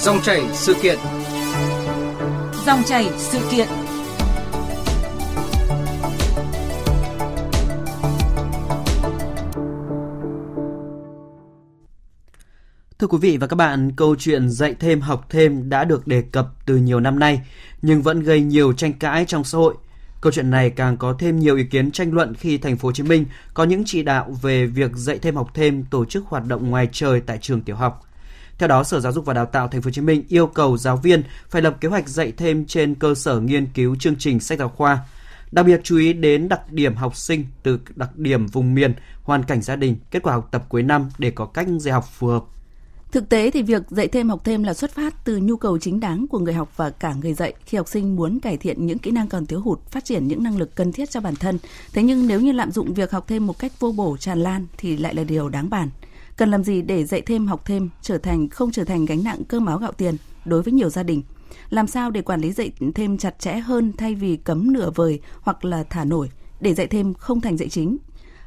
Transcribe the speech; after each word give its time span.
Dòng 0.00 0.20
chảy 0.22 0.42
sự 0.52 0.74
kiện. 0.82 0.98
Dòng 2.66 2.82
chảy 2.86 3.10
sự 3.18 3.38
kiện. 3.50 3.68
Thưa 12.98 13.06
quý 13.06 13.18
vị 13.20 13.36
và 13.36 13.46
các 13.46 13.56
bạn, 13.56 13.92
câu 13.96 14.16
chuyện 14.18 14.50
dạy 14.50 14.74
thêm 14.80 15.00
học 15.00 15.26
thêm 15.30 15.68
đã 15.68 15.84
được 15.84 16.06
đề 16.06 16.22
cập 16.32 16.46
từ 16.66 16.76
nhiều 16.76 17.00
năm 17.00 17.18
nay, 17.18 17.40
nhưng 17.82 18.02
vẫn 18.02 18.22
gây 18.22 18.40
nhiều 18.40 18.72
tranh 18.72 18.92
cãi 18.92 19.24
trong 19.24 19.44
xã 19.44 19.58
hội. 19.58 19.74
Câu 20.20 20.32
chuyện 20.32 20.50
này 20.50 20.70
càng 20.70 20.96
có 20.96 21.16
thêm 21.18 21.38
nhiều 21.38 21.56
ý 21.56 21.64
kiến 21.64 21.90
tranh 21.90 22.12
luận 22.12 22.34
khi 22.34 22.58
thành 22.58 22.76
phố 22.76 22.88
Hồ 22.88 22.92
Chí 22.92 23.02
Minh 23.02 23.24
có 23.54 23.64
những 23.64 23.82
chỉ 23.86 24.02
đạo 24.02 24.36
về 24.42 24.66
việc 24.66 24.90
dạy 24.94 25.18
thêm 25.18 25.36
học 25.36 25.50
thêm 25.54 25.84
tổ 25.84 26.04
chức 26.04 26.24
hoạt 26.26 26.44
động 26.46 26.70
ngoài 26.70 26.88
trời 26.92 27.20
tại 27.20 27.38
trường 27.40 27.60
tiểu 27.60 27.76
học. 27.76 28.07
Theo 28.58 28.68
đó, 28.68 28.84
Sở 28.84 29.00
Giáo 29.00 29.12
dục 29.12 29.24
và 29.24 29.34
Đào 29.34 29.46
tạo 29.46 29.68
Thành 29.68 29.82
phố 29.82 29.86
Hồ 29.86 29.90
Chí 29.90 30.00
Minh 30.00 30.24
yêu 30.28 30.46
cầu 30.46 30.76
giáo 30.76 30.96
viên 30.96 31.22
phải 31.48 31.62
lập 31.62 31.76
kế 31.80 31.88
hoạch 31.88 32.08
dạy 32.08 32.32
thêm 32.36 32.66
trên 32.66 32.94
cơ 32.94 33.14
sở 33.14 33.40
nghiên 33.40 33.66
cứu 33.66 33.96
chương 33.96 34.16
trình 34.18 34.40
sách 34.40 34.58
giáo 34.58 34.68
khoa. 34.68 34.98
Đặc 35.52 35.66
biệt 35.66 35.80
chú 35.84 35.98
ý 35.98 36.12
đến 36.12 36.48
đặc 36.48 36.72
điểm 36.72 36.94
học 36.94 37.16
sinh 37.16 37.44
từ 37.62 37.80
đặc 37.96 38.16
điểm 38.16 38.46
vùng 38.46 38.74
miền, 38.74 38.94
hoàn 39.22 39.42
cảnh 39.42 39.62
gia 39.62 39.76
đình, 39.76 39.96
kết 40.10 40.22
quả 40.22 40.32
học 40.34 40.48
tập 40.50 40.64
cuối 40.68 40.82
năm 40.82 41.08
để 41.18 41.30
có 41.30 41.46
cách 41.46 41.66
dạy 41.80 41.92
học 41.92 42.04
phù 42.12 42.26
hợp. 42.26 42.44
Thực 43.12 43.28
tế 43.28 43.50
thì 43.50 43.62
việc 43.62 43.82
dạy 43.88 44.08
thêm 44.08 44.28
học 44.28 44.40
thêm 44.44 44.62
là 44.62 44.74
xuất 44.74 44.94
phát 44.94 45.24
từ 45.24 45.36
nhu 45.36 45.56
cầu 45.56 45.78
chính 45.78 46.00
đáng 46.00 46.26
của 46.30 46.38
người 46.38 46.54
học 46.54 46.72
và 46.76 46.90
cả 46.90 47.14
người 47.14 47.34
dạy 47.34 47.54
khi 47.64 47.78
học 47.78 47.88
sinh 47.88 48.16
muốn 48.16 48.40
cải 48.40 48.56
thiện 48.56 48.86
những 48.86 48.98
kỹ 48.98 49.10
năng 49.10 49.28
còn 49.28 49.46
thiếu 49.46 49.60
hụt, 49.60 49.78
phát 49.90 50.04
triển 50.04 50.28
những 50.28 50.42
năng 50.42 50.58
lực 50.58 50.74
cần 50.74 50.92
thiết 50.92 51.10
cho 51.10 51.20
bản 51.20 51.36
thân. 51.36 51.58
Thế 51.92 52.02
nhưng 52.02 52.26
nếu 52.26 52.40
như 52.40 52.52
lạm 52.52 52.70
dụng 52.72 52.94
việc 52.94 53.10
học 53.10 53.24
thêm 53.28 53.46
một 53.46 53.58
cách 53.58 53.72
vô 53.80 53.92
bổ 53.92 54.16
tràn 54.16 54.38
lan 54.38 54.66
thì 54.78 54.96
lại 54.96 55.14
là 55.14 55.24
điều 55.24 55.48
đáng 55.48 55.70
bàn. 55.70 55.90
Cần 56.38 56.50
làm 56.50 56.64
gì 56.64 56.82
để 56.82 57.04
dạy 57.04 57.20
thêm 57.20 57.46
học 57.46 57.64
thêm 57.64 57.88
trở 58.02 58.18
thành 58.18 58.48
không 58.48 58.72
trở 58.72 58.84
thành 58.84 59.04
gánh 59.04 59.24
nặng 59.24 59.42
cơm 59.48 59.66
áo 59.66 59.78
gạo 59.78 59.92
tiền 59.92 60.16
đối 60.44 60.62
với 60.62 60.72
nhiều 60.72 60.88
gia 60.88 61.02
đình? 61.02 61.22
Làm 61.70 61.86
sao 61.86 62.10
để 62.10 62.22
quản 62.22 62.40
lý 62.40 62.52
dạy 62.52 62.72
thêm 62.94 63.18
chặt 63.18 63.38
chẽ 63.38 63.58
hơn 63.58 63.92
thay 63.98 64.14
vì 64.14 64.36
cấm 64.36 64.72
nửa 64.72 64.90
vời 64.94 65.20
hoặc 65.40 65.64
là 65.64 65.82
thả 65.82 66.04
nổi 66.04 66.30
để 66.60 66.74
dạy 66.74 66.86
thêm 66.86 67.14
không 67.14 67.40
thành 67.40 67.56
dạy 67.56 67.68
chính? 67.68 67.96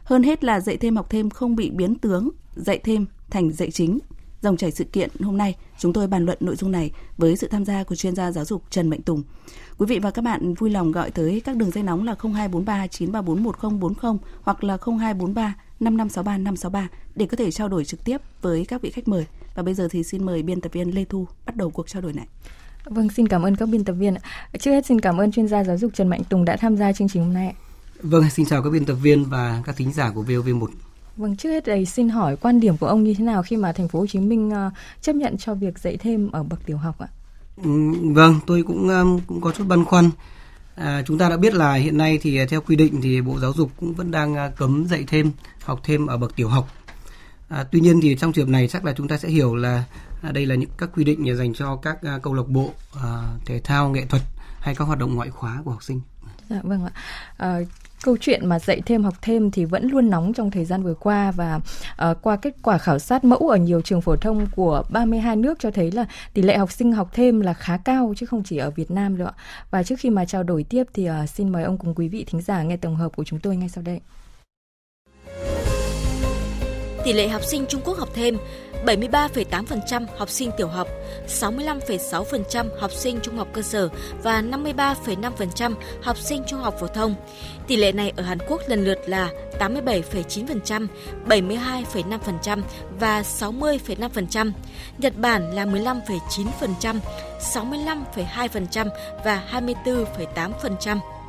Hơn 0.03 0.23
hết 0.23 0.43
là 0.43 0.59
dạy 0.59 0.77
thêm 0.77 0.95
học 0.95 1.09
thêm 1.09 1.29
không 1.29 1.55
bị 1.55 1.69
biến 1.69 1.95
tướng, 1.95 2.29
dạy 2.55 2.79
thêm 2.83 3.05
thành 3.29 3.51
dạy 3.51 3.71
chính 3.71 3.99
Dòng 4.41 4.57
chảy 4.57 4.71
sự 4.71 4.83
kiện 4.83 5.09
hôm 5.19 5.37
nay, 5.37 5.55
chúng 5.79 5.93
tôi 5.93 6.07
bàn 6.07 6.25
luận 6.25 6.37
nội 6.41 6.55
dung 6.55 6.71
này 6.71 6.91
với 7.17 7.35
sự 7.35 7.47
tham 7.47 7.65
gia 7.65 7.83
của 7.83 7.95
chuyên 7.95 8.15
gia 8.15 8.31
giáo 8.31 8.45
dục 8.45 8.63
Trần 8.69 8.89
Mạnh 8.89 9.01
Tùng. 9.01 9.23
Quý 9.77 9.85
vị 9.85 9.99
và 9.99 10.11
các 10.11 10.21
bạn 10.21 10.53
vui 10.53 10.69
lòng 10.69 10.91
gọi 10.91 11.11
tới 11.11 11.41
các 11.45 11.55
đường 11.55 11.71
dây 11.71 11.83
nóng 11.83 12.05
là 12.05 12.15
0243 12.21 12.87
934 12.87 13.43
1040 13.43 14.13
hoặc 14.41 14.63
là 14.63 14.77
0243 14.85 15.55
5563 15.79 16.37
563 16.37 16.87
để 17.15 17.25
có 17.25 17.37
thể 17.37 17.51
trao 17.51 17.67
đổi 17.67 17.85
trực 17.85 18.03
tiếp 18.03 18.17
với 18.41 18.65
các 18.65 18.81
vị 18.81 18.91
khách 18.91 19.07
mời. 19.07 19.25
Và 19.55 19.63
bây 19.63 19.73
giờ 19.73 19.87
thì 19.91 20.03
xin 20.03 20.25
mời 20.25 20.43
biên 20.43 20.61
tập 20.61 20.73
viên 20.73 20.95
Lê 20.95 21.05
Thu 21.05 21.27
bắt 21.45 21.55
đầu 21.55 21.69
cuộc 21.69 21.87
trao 21.87 22.01
đổi 22.01 22.13
này. 22.13 22.27
Vâng, 22.85 23.09
xin 23.09 23.27
cảm 23.27 23.45
ơn 23.45 23.55
các 23.55 23.69
biên 23.69 23.83
tập 23.83 23.93
viên. 23.93 24.15
Trước 24.59 24.71
hết 24.71 24.85
xin 24.85 25.01
cảm 25.01 25.17
ơn 25.17 25.31
chuyên 25.31 25.47
gia 25.47 25.63
giáo 25.63 25.77
dục 25.77 25.91
Trần 25.93 26.07
Mạnh 26.07 26.23
Tùng 26.29 26.45
đã 26.45 26.57
tham 26.57 26.77
gia 26.77 26.93
chương 26.93 27.09
trình 27.09 27.23
hôm 27.23 27.33
nay. 27.33 27.53
Vâng, 28.01 28.29
xin 28.29 28.45
chào 28.45 28.63
các 28.63 28.69
biên 28.69 28.85
tập 28.85 28.95
viên 28.95 29.25
và 29.25 29.61
các 29.65 29.75
thính 29.75 29.93
giả 29.93 30.11
của 30.11 30.23
VOV1. 30.23 30.67
Vâng, 31.21 31.35
trước 31.35 31.49
hết 31.49 31.65
đây 31.65 31.85
xin 31.85 32.09
hỏi 32.09 32.35
quan 32.35 32.59
điểm 32.59 32.77
của 32.77 32.87
ông 32.87 33.03
như 33.03 33.13
thế 33.13 33.23
nào 33.23 33.43
khi 33.43 33.57
mà 33.57 33.71
thành 33.71 33.87
phố 33.87 33.99
Hồ 33.99 34.07
Chí 34.07 34.19
Minh 34.19 34.49
uh, 34.49 34.73
chấp 35.01 35.15
nhận 35.15 35.37
cho 35.37 35.53
việc 35.53 35.79
dạy 35.79 35.97
thêm 35.97 36.31
ở 36.31 36.43
bậc 36.43 36.65
tiểu 36.65 36.77
học 36.77 36.99
ạ? 36.99 37.07
Ừ, 37.63 37.69
vâng, 38.03 38.39
tôi 38.47 38.63
cũng 38.63 38.89
cũng 39.27 39.41
có 39.41 39.51
chút 39.51 39.67
băn 39.67 39.85
khoăn. 39.85 40.09
À, 40.75 41.03
chúng 41.05 41.17
ta 41.17 41.29
đã 41.29 41.37
biết 41.37 41.53
là 41.53 41.73
hiện 41.73 41.97
nay 41.97 42.19
thì 42.21 42.45
theo 42.45 42.61
quy 42.61 42.75
định 42.75 43.01
thì 43.01 43.21
Bộ 43.21 43.39
Giáo 43.39 43.53
dục 43.53 43.71
cũng 43.79 43.93
vẫn 43.93 44.11
đang 44.11 44.33
uh, 44.33 44.55
cấm 44.57 44.85
dạy 44.87 45.03
thêm, 45.07 45.31
học 45.63 45.79
thêm 45.83 46.07
ở 46.07 46.17
bậc 46.17 46.35
tiểu 46.35 46.49
học. 46.49 46.67
À, 47.49 47.65
tuy 47.71 47.79
nhiên 47.79 48.01
thì 48.01 48.15
trong 48.15 48.33
trường 48.33 48.45
hợp 48.45 48.51
này 48.51 48.67
chắc 48.67 48.85
là 48.85 48.93
chúng 48.97 49.07
ta 49.07 49.17
sẽ 49.17 49.29
hiểu 49.29 49.55
là 49.55 49.83
à, 50.21 50.31
đây 50.31 50.45
là 50.45 50.55
những 50.55 50.69
các 50.77 50.89
quy 50.95 51.03
định 51.03 51.37
dành 51.37 51.53
cho 51.53 51.75
các 51.75 51.97
câu 52.21 52.33
lạc 52.33 52.47
bộ 52.47 52.71
thể 53.45 53.59
thao, 53.63 53.89
nghệ 53.89 54.05
thuật 54.05 54.21
hay 54.59 54.75
các 54.75 54.85
hoạt 54.85 54.99
động 54.99 55.15
ngoại 55.15 55.29
khóa 55.29 55.61
của 55.65 55.71
học 55.71 55.83
sinh. 55.83 56.01
Dạ 56.49 56.59
vâng 56.63 56.85
ạ. 56.85 56.91
À, 57.37 57.59
câu 58.03 58.17
chuyện 58.19 58.45
mà 58.45 58.59
dạy 58.59 58.81
thêm 58.85 59.03
học 59.03 59.13
thêm 59.21 59.51
thì 59.51 59.65
vẫn 59.65 59.87
luôn 59.87 60.09
nóng 60.09 60.33
trong 60.33 60.51
thời 60.51 60.65
gian 60.65 60.83
vừa 60.83 60.93
qua 60.93 61.31
và 61.31 61.59
uh, 62.09 62.17
qua 62.21 62.35
kết 62.35 62.55
quả 62.61 62.77
khảo 62.77 62.99
sát 62.99 63.23
mẫu 63.23 63.49
ở 63.49 63.57
nhiều 63.57 63.81
trường 63.81 64.01
phổ 64.01 64.15
thông 64.15 64.47
của 64.55 64.83
32 64.89 65.35
nước 65.35 65.59
cho 65.59 65.71
thấy 65.71 65.91
là 65.91 66.05
tỷ 66.33 66.41
lệ 66.41 66.57
học 66.57 66.71
sinh 66.71 66.91
học 66.91 67.09
thêm 67.13 67.41
là 67.41 67.53
khá 67.53 67.77
cao 67.77 68.13
chứ 68.17 68.25
không 68.25 68.43
chỉ 68.43 68.57
ở 68.57 68.71
Việt 68.71 68.91
Nam 68.91 69.17
đâu 69.17 69.27
ạ. 69.27 69.33
Và 69.71 69.83
trước 69.83 69.95
khi 69.99 70.09
mà 70.09 70.25
trao 70.25 70.43
đổi 70.43 70.63
tiếp 70.63 70.83
thì 70.93 71.09
uh, 71.09 71.29
xin 71.29 71.49
mời 71.49 71.63
ông 71.63 71.77
cùng 71.77 71.95
quý 71.95 72.07
vị 72.07 72.25
thính 72.27 72.41
giả 72.41 72.63
nghe 72.63 72.77
tổng 72.77 72.95
hợp 72.95 73.15
của 73.15 73.23
chúng 73.23 73.39
tôi 73.39 73.55
ngay 73.55 73.69
sau 73.69 73.83
đây. 73.83 73.99
Tỷ 77.03 77.13
lệ 77.13 77.27
học 77.27 77.43
sinh 77.43 77.65
Trung 77.69 77.81
Quốc 77.85 77.97
học 77.97 78.09
thêm 78.13 78.37
73,8% 78.85 80.05
học 80.17 80.29
sinh 80.29 80.51
tiểu 80.57 80.67
học, 80.67 80.87
65,6% 81.27 82.79
học 82.79 82.91
sinh 82.91 83.19
trung 83.23 83.37
học 83.37 83.47
cơ 83.53 83.61
sở 83.61 83.89
và 84.23 84.41
53,5% 84.41 85.73
học 86.01 86.17
sinh 86.17 86.43
trung 86.47 86.59
học 86.59 86.75
phổ 86.79 86.87
thông. 86.87 87.15
Tỷ 87.67 87.75
lệ 87.75 87.91
này 87.91 88.13
ở 88.15 88.23
Hàn 88.23 88.37
Quốc 88.47 88.61
lần 88.67 88.83
lượt 88.83 88.99
là 89.05 89.29
87,9%, 89.59 90.87
72,5% 91.27 92.61
và 92.99 93.21
60,5%. 93.21 94.51
Nhật 94.97 95.13
Bản 95.17 95.55
là 95.55 95.65
15,9%, 95.65 96.99
65,2% 97.39 98.89
và 99.25 99.43
24,8%. 99.51 101.20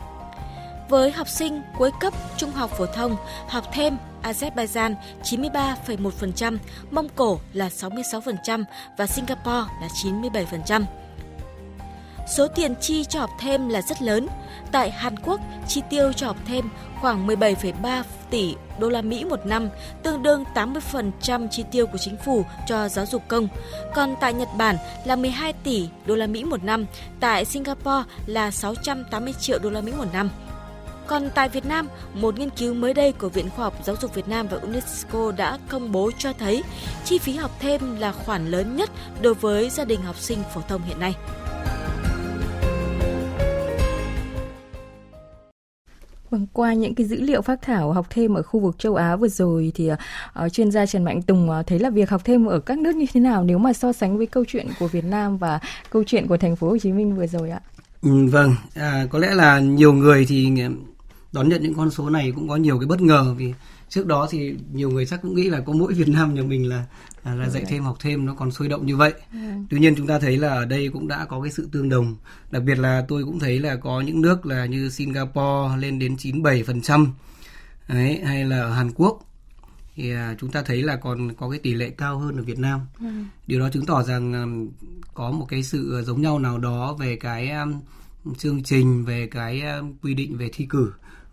Với 0.92 1.12
học 1.12 1.28
sinh 1.28 1.62
cuối 1.78 1.90
cấp 2.00 2.14
trung 2.36 2.50
học 2.50 2.70
phổ 2.70 2.86
thông, 2.86 3.16
học 3.48 3.64
thêm 3.72 3.96
Azerbaijan 4.22 4.94
93,1%, 5.22 6.58
Mông 6.90 7.08
Cổ 7.16 7.38
là 7.52 7.68
66% 7.68 8.64
và 8.96 9.06
Singapore 9.06 9.70
là 9.80 9.88
97%. 10.04 10.84
Số 12.36 12.48
tiền 12.48 12.74
chi 12.80 13.04
cho 13.04 13.20
học 13.20 13.30
thêm 13.40 13.68
là 13.68 13.82
rất 13.82 14.02
lớn. 14.02 14.26
Tại 14.72 14.90
Hàn 14.90 15.16
Quốc, 15.16 15.40
chi 15.68 15.82
tiêu 15.90 16.12
cho 16.12 16.26
học 16.26 16.36
thêm 16.46 16.68
khoảng 17.00 17.26
17,3 17.26 18.02
tỷ 18.30 18.54
đô 18.78 18.88
la 18.88 19.02
Mỹ 19.02 19.24
một 19.24 19.46
năm, 19.46 19.68
tương 20.02 20.22
đương 20.22 20.44
80% 20.54 21.48
chi 21.48 21.64
tiêu 21.70 21.86
của 21.86 21.98
chính 21.98 22.16
phủ 22.16 22.44
cho 22.66 22.88
giáo 22.88 23.06
dục 23.06 23.22
công. 23.28 23.48
Còn 23.94 24.14
tại 24.20 24.34
Nhật 24.34 24.48
Bản 24.58 24.76
là 25.04 25.16
12 25.16 25.52
tỷ 25.52 25.88
đô 26.06 26.14
la 26.14 26.26
Mỹ 26.26 26.44
một 26.44 26.64
năm, 26.64 26.86
tại 27.20 27.44
Singapore 27.44 28.02
là 28.26 28.50
680 28.50 29.34
triệu 29.40 29.58
đô 29.58 29.70
la 29.70 29.80
Mỹ 29.80 29.92
một 29.92 30.12
năm. 30.12 30.30
Còn 31.06 31.30
tại 31.34 31.48
Việt 31.48 31.66
Nam, 31.66 31.88
một 32.14 32.38
nghiên 32.38 32.50
cứu 32.50 32.74
mới 32.74 32.94
đây 32.94 33.12
của 33.12 33.28
Viện 33.28 33.50
Khoa 33.50 33.64
học 33.64 33.74
Giáo 33.84 33.96
dục 34.00 34.14
Việt 34.14 34.28
Nam 34.28 34.46
và 34.50 34.56
UNESCO 34.56 35.32
đã 35.36 35.58
công 35.68 35.92
bố 35.92 36.10
cho 36.18 36.32
thấy 36.32 36.62
chi 37.04 37.18
phí 37.18 37.32
học 37.32 37.50
thêm 37.60 37.80
là 37.98 38.12
khoản 38.12 38.46
lớn 38.46 38.76
nhất 38.76 38.90
đối 39.22 39.34
với 39.34 39.70
gia 39.70 39.84
đình 39.84 40.02
học 40.02 40.18
sinh 40.18 40.38
phổ 40.54 40.60
thông 40.68 40.82
hiện 40.82 41.00
nay. 41.00 41.14
Vâng, 46.30 46.46
qua 46.52 46.72
những 46.72 46.94
cái 46.94 47.06
dữ 47.06 47.20
liệu 47.20 47.42
phát 47.42 47.62
thảo 47.62 47.92
học 47.92 48.06
thêm 48.10 48.34
ở 48.34 48.42
khu 48.42 48.60
vực 48.60 48.78
châu 48.78 48.94
Á 48.94 49.16
vừa 49.16 49.28
rồi 49.28 49.72
thì 49.74 49.90
uh, 49.90 50.52
chuyên 50.52 50.70
gia 50.70 50.86
Trần 50.86 51.04
Mạnh 51.04 51.22
Tùng 51.22 51.50
uh, 51.50 51.66
thấy 51.66 51.78
là 51.78 51.90
việc 51.90 52.10
học 52.10 52.22
thêm 52.24 52.46
ở 52.46 52.60
các 52.60 52.78
nước 52.78 52.96
như 52.96 53.06
thế 53.12 53.20
nào 53.20 53.44
nếu 53.44 53.58
mà 53.58 53.72
so 53.72 53.92
sánh 53.92 54.18
với 54.18 54.26
câu 54.26 54.44
chuyện 54.48 54.68
của 54.78 54.88
Việt 54.88 55.04
Nam 55.04 55.38
và 55.38 55.60
câu 55.90 56.04
chuyện 56.06 56.26
của 56.26 56.36
thành 56.36 56.56
phố 56.56 56.68
Hồ 56.68 56.78
Chí 56.78 56.92
Minh 56.92 57.16
vừa 57.16 57.26
rồi 57.26 57.50
ạ? 57.50 57.60
Ừ, 58.02 58.26
vâng, 58.30 58.54
à, 58.74 59.06
có 59.10 59.18
lẽ 59.18 59.34
là 59.34 59.58
nhiều 59.60 59.92
người 59.92 60.26
thì 60.28 60.50
đón 61.32 61.48
nhận 61.48 61.62
những 61.62 61.74
con 61.74 61.90
số 61.90 62.10
này 62.10 62.32
cũng 62.34 62.48
có 62.48 62.56
nhiều 62.56 62.78
cái 62.78 62.86
bất 62.86 63.00
ngờ 63.00 63.34
vì 63.38 63.52
trước 63.88 64.06
đó 64.06 64.26
thì 64.30 64.54
nhiều 64.72 64.90
người 64.90 65.06
chắc 65.06 65.22
cũng 65.22 65.34
nghĩ 65.34 65.50
là 65.50 65.60
có 65.60 65.72
mỗi 65.72 65.92
Việt 65.94 66.08
Nam 66.08 66.34
nhà 66.34 66.42
mình 66.42 66.68
là 66.68 66.86
là, 67.24 67.34
là 67.34 67.48
dạy 67.48 67.64
thêm 67.68 67.82
học 67.82 67.96
thêm 68.00 68.26
nó 68.26 68.34
còn 68.34 68.50
sôi 68.50 68.68
động 68.68 68.86
như 68.86 68.96
vậy. 68.96 69.12
Ừ. 69.32 69.38
Tuy 69.70 69.78
nhiên 69.78 69.94
chúng 69.96 70.06
ta 70.06 70.18
thấy 70.18 70.36
là 70.36 70.48
ở 70.48 70.64
đây 70.64 70.88
cũng 70.92 71.08
đã 71.08 71.24
có 71.24 71.42
cái 71.42 71.52
sự 71.52 71.68
tương 71.72 71.88
đồng. 71.88 72.16
Đặc 72.50 72.62
biệt 72.62 72.78
là 72.78 73.04
tôi 73.08 73.24
cũng 73.24 73.38
thấy 73.38 73.58
là 73.58 73.76
có 73.76 74.00
những 74.00 74.20
nước 74.20 74.46
là 74.46 74.66
như 74.66 74.88
Singapore 74.90 75.76
lên 75.78 75.98
đến 75.98 76.16
97%. 76.16 77.06
Đấy, 77.88 78.20
hay 78.24 78.44
là 78.44 78.60
ở 78.60 78.72
Hàn 78.72 78.90
Quốc 78.94 79.28
thì 79.94 80.12
à, 80.12 80.34
chúng 80.40 80.50
ta 80.50 80.62
thấy 80.62 80.82
là 80.82 80.96
còn 80.96 81.34
có 81.34 81.50
cái 81.50 81.58
tỷ 81.58 81.74
lệ 81.74 81.90
cao 81.90 82.18
hơn 82.18 82.36
ở 82.36 82.42
Việt 82.42 82.58
Nam. 82.58 82.80
Ừ. 83.00 83.06
Điều 83.46 83.60
đó 83.60 83.68
chứng 83.72 83.86
tỏ 83.86 84.02
rằng 84.02 84.32
um, 84.32 84.68
có 85.14 85.30
một 85.30 85.46
cái 85.48 85.62
sự 85.62 86.02
giống 86.06 86.22
nhau 86.22 86.38
nào 86.38 86.58
đó 86.58 86.92
về 86.92 87.16
cái 87.16 87.50
um, 87.50 87.80
chương 88.38 88.62
trình, 88.62 89.04
về 89.04 89.26
cái 89.26 89.62
quy 90.02 90.14
định 90.14 90.36
về 90.36 90.50
thi 90.52 90.66
cử 90.70 90.92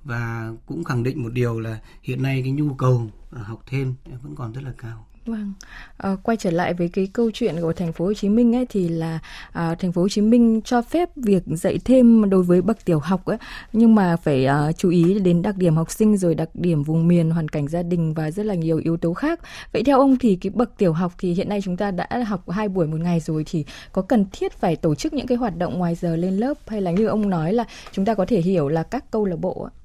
và 0.09 0.51
cũng 0.65 0.83
khẳng 0.83 1.03
định 1.03 1.23
một 1.23 1.29
điều 1.33 1.59
là 1.59 1.79
hiện 2.03 2.23
nay 2.23 2.41
cái 2.43 2.51
nhu 2.51 2.73
cầu 2.73 3.07
à, 3.31 3.41
học 3.41 3.63
thêm 3.67 3.95
vẫn 4.23 4.35
còn 4.35 4.53
rất 4.53 4.63
là 4.63 4.71
cao. 4.77 5.05
Vâng, 5.25 5.53
à, 5.97 6.15
quay 6.23 6.37
trở 6.37 6.51
lại 6.51 6.73
với 6.73 6.89
cái 6.89 7.07
câu 7.13 7.31
chuyện 7.33 7.55
của 7.61 7.73
thành 7.73 7.93
phố 7.93 8.05
Hồ 8.05 8.13
Chí 8.13 8.29
Minh 8.29 8.55
ấy 8.55 8.65
thì 8.69 8.87
là 8.87 9.19
à, 9.51 9.75
thành 9.75 9.91
phố 9.91 10.01
Hồ 10.01 10.09
Chí 10.09 10.21
Minh 10.21 10.61
cho 10.65 10.81
phép 10.81 11.09
việc 11.15 11.43
dạy 11.45 11.79
thêm 11.85 12.29
đối 12.29 12.43
với 12.43 12.61
bậc 12.61 12.85
tiểu 12.85 12.99
học 12.99 13.25
ấy, 13.25 13.37
nhưng 13.73 13.95
mà 13.95 14.15
phải 14.15 14.45
à, 14.45 14.71
chú 14.71 14.89
ý 14.89 15.19
đến 15.19 15.41
đặc 15.41 15.57
điểm 15.57 15.75
học 15.75 15.91
sinh 15.91 16.17
rồi 16.17 16.35
đặc 16.35 16.49
điểm 16.53 16.83
vùng 16.83 17.07
miền, 17.07 17.29
hoàn 17.31 17.49
cảnh 17.49 17.67
gia 17.67 17.83
đình 17.83 18.13
và 18.13 18.31
rất 18.31 18.45
là 18.45 18.53
nhiều 18.53 18.77
yếu 18.77 18.97
tố 18.97 19.13
khác. 19.13 19.39
Vậy 19.73 19.83
theo 19.83 19.99
ông 19.99 20.17
thì 20.17 20.35
cái 20.35 20.49
bậc 20.49 20.77
tiểu 20.77 20.93
học 20.93 21.13
thì 21.17 21.33
hiện 21.33 21.49
nay 21.49 21.61
chúng 21.63 21.77
ta 21.77 21.91
đã 21.91 22.07
học 22.27 22.49
hai 22.49 22.69
buổi 22.69 22.87
một 22.87 22.99
ngày 22.99 23.19
rồi 23.19 23.43
thì 23.47 23.65
có 23.91 24.01
cần 24.01 24.25
thiết 24.31 24.53
phải 24.53 24.75
tổ 24.75 24.95
chức 24.95 25.13
những 25.13 25.27
cái 25.27 25.37
hoạt 25.37 25.57
động 25.57 25.77
ngoài 25.77 25.95
giờ 25.95 26.15
lên 26.15 26.37
lớp 26.37 26.53
hay 26.67 26.81
là 26.81 26.91
như 26.91 27.05
ông 27.05 27.29
nói 27.29 27.53
là 27.53 27.63
chúng 27.91 28.05
ta 28.05 28.13
có 28.13 28.25
thể 28.25 28.41
hiểu 28.41 28.69
là 28.69 28.83
các 28.83 29.11
câu 29.11 29.25
lạc 29.25 29.39
bộ 29.39 29.63
ấy? 29.63 29.78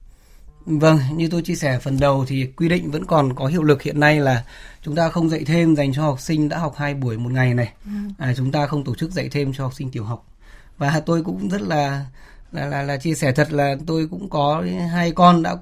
Vâng, 0.67 0.99
như 1.13 1.29
tôi 1.29 1.43
chia 1.43 1.55
sẻ 1.55 1.79
phần 1.79 2.01
đầu 2.01 2.25
thì 2.29 2.47
quy 2.57 2.69
định 2.69 2.91
vẫn 2.91 3.05
còn 3.05 3.35
có 3.35 3.47
hiệu 3.47 3.63
lực 3.63 3.83
hiện 3.83 4.01
nay 4.01 4.21
là 4.21 4.45
chúng 4.83 4.95
ta 4.95 5.09
không 5.09 5.31
dạy 5.31 5.45
thêm 5.45 5.77
dành 5.77 5.93
cho 5.95 6.03
học 6.03 6.21
sinh 6.21 6.49
đã 6.49 6.59
học 6.59 6.75
hai 6.77 6.95
buổi 6.95 7.19
một 7.19 7.33
ngày 7.33 7.55
này. 7.55 7.73
Ừ. 7.85 7.91
À, 8.19 8.35
chúng 8.37 8.53
ta 8.53 8.67
không 8.67 8.85
tổ 8.85 8.95
chức 8.95 9.11
dạy 9.11 9.29
thêm 9.29 9.53
cho 9.53 9.65
học 9.65 9.75
sinh 9.75 9.91
tiểu 9.91 10.05
học. 10.05 10.27
Và 10.79 11.03
tôi 11.07 11.23
cũng 11.25 11.49
rất 11.49 11.63
là 11.63 12.05
là 12.53 12.67
là, 12.67 12.83
là 12.83 12.97
chia 12.97 13.15
sẻ 13.15 13.33
thật 13.33 13.53
là 13.53 13.77
tôi 13.87 14.09
cũng 14.11 14.31
có 14.31 14.65
hai 14.93 15.13
con 15.13 15.43
đã 15.43 15.57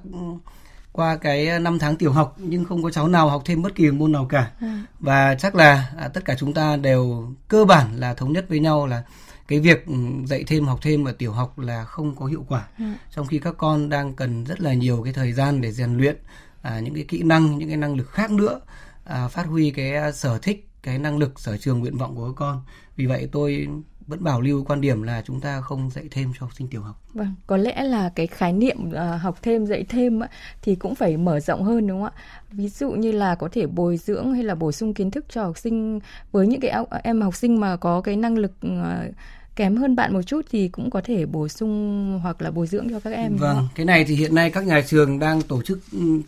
qua 0.91 1.15
cái 1.15 1.59
năm 1.59 1.79
tháng 1.79 1.95
tiểu 1.95 2.11
học 2.11 2.35
nhưng 2.37 2.65
không 2.65 2.83
có 2.83 2.91
cháu 2.91 3.07
nào 3.07 3.29
học 3.29 3.41
thêm 3.45 3.61
bất 3.61 3.75
kỳ 3.75 3.91
môn 3.91 4.11
nào 4.11 4.25
cả. 4.29 4.51
Ừ. 4.61 4.67
Và 4.99 5.35
chắc 5.35 5.55
là 5.55 5.91
à, 5.97 6.07
tất 6.07 6.25
cả 6.25 6.35
chúng 6.39 6.53
ta 6.53 6.75
đều 6.75 7.31
cơ 7.47 7.65
bản 7.65 7.99
là 7.99 8.13
thống 8.13 8.33
nhất 8.33 8.45
với 8.49 8.59
nhau 8.59 8.87
là 8.87 9.03
cái 9.47 9.59
việc 9.59 9.85
ừ, 9.85 9.93
dạy 10.25 10.43
thêm 10.47 10.65
học 10.65 10.79
thêm 10.81 11.05
ở 11.05 11.11
tiểu 11.11 11.31
học 11.31 11.59
là 11.59 11.85
không 11.85 12.15
có 12.15 12.25
hiệu 12.25 12.45
quả 12.47 12.67
ừ. 12.79 12.85
trong 13.15 13.27
khi 13.27 13.39
các 13.39 13.55
con 13.57 13.89
đang 13.89 14.13
cần 14.13 14.43
rất 14.43 14.61
là 14.61 14.73
nhiều 14.73 15.01
cái 15.03 15.13
thời 15.13 15.33
gian 15.33 15.61
để 15.61 15.71
rèn 15.71 15.97
luyện 15.97 16.17
à, 16.61 16.79
những 16.79 16.93
cái 16.93 17.05
kỹ 17.07 17.23
năng 17.23 17.57
những 17.57 17.67
cái 17.67 17.77
năng 17.77 17.95
lực 17.95 18.09
khác 18.09 18.31
nữa 18.31 18.59
à, 19.03 19.27
phát 19.27 19.45
huy 19.45 19.71
cái 19.71 19.95
à, 19.95 20.11
sở 20.11 20.37
thích 20.37 20.69
cái 20.83 20.97
năng 20.97 21.17
lực 21.17 21.39
sở 21.39 21.57
trường 21.57 21.79
nguyện 21.79 21.97
vọng 21.97 22.15
của 22.15 22.27
các 22.27 22.33
con 22.35 22.61
vì 22.95 23.05
vậy 23.05 23.29
tôi 23.31 23.67
vẫn 24.07 24.23
bảo 24.23 24.41
lưu 24.41 24.63
quan 24.63 24.81
điểm 24.81 25.03
là 25.03 25.21
chúng 25.25 25.41
ta 25.41 25.61
không 25.61 25.89
dạy 25.89 26.05
thêm 26.11 26.31
cho 26.33 26.45
học 26.45 26.51
sinh 26.57 26.67
tiểu 26.67 26.81
học. 26.81 27.01
Vâng, 27.13 27.35
có 27.47 27.57
lẽ 27.57 27.83
là 27.83 28.09
cái 28.15 28.27
khái 28.27 28.53
niệm 28.53 28.77
uh, 28.89 29.21
học 29.21 29.39
thêm 29.41 29.65
dạy 29.65 29.85
thêm 29.89 30.21
thì 30.61 30.75
cũng 30.75 30.95
phải 30.95 31.17
mở 31.17 31.39
rộng 31.39 31.63
hơn 31.63 31.87
đúng 31.87 32.01
không 32.01 32.11
ạ? 32.15 32.21
Ví 32.51 32.69
dụ 32.69 32.91
như 32.91 33.11
là 33.11 33.35
có 33.35 33.49
thể 33.51 33.67
bồi 33.67 33.97
dưỡng 33.97 34.33
hay 34.33 34.43
là 34.43 34.55
bổ 34.55 34.71
sung 34.71 34.93
kiến 34.93 35.11
thức 35.11 35.25
cho 35.29 35.43
học 35.43 35.57
sinh 35.57 35.99
với 36.31 36.47
những 36.47 36.61
cái 36.61 36.85
em 37.03 37.21
học 37.21 37.35
sinh 37.35 37.59
mà 37.59 37.75
có 37.75 38.01
cái 38.01 38.15
năng 38.15 38.37
lực 38.37 38.51
uh, 38.67 39.15
kém 39.55 39.75
hơn 39.75 39.95
bạn 39.95 40.13
một 40.13 40.21
chút 40.21 40.45
thì 40.51 40.67
cũng 40.67 40.89
có 40.89 41.01
thể 41.03 41.25
bổ 41.25 41.47
sung 41.47 42.19
hoặc 42.23 42.41
là 42.41 42.51
bồi 42.51 42.67
dưỡng 42.67 42.89
cho 42.89 42.99
các 42.99 43.13
em. 43.13 43.37
Vâng, 43.37 43.67
cái 43.75 43.85
này 43.85 44.05
thì 44.05 44.15
hiện 44.15 44.35
nay 44.35 44.49
các 44.49 44.65
nhà 44.65 44.81
trường 44.87 45.19
đang 45.19 45.41
tổ 45.41 45.61
chức 45.61 45.79
ừ, 45.91 46.21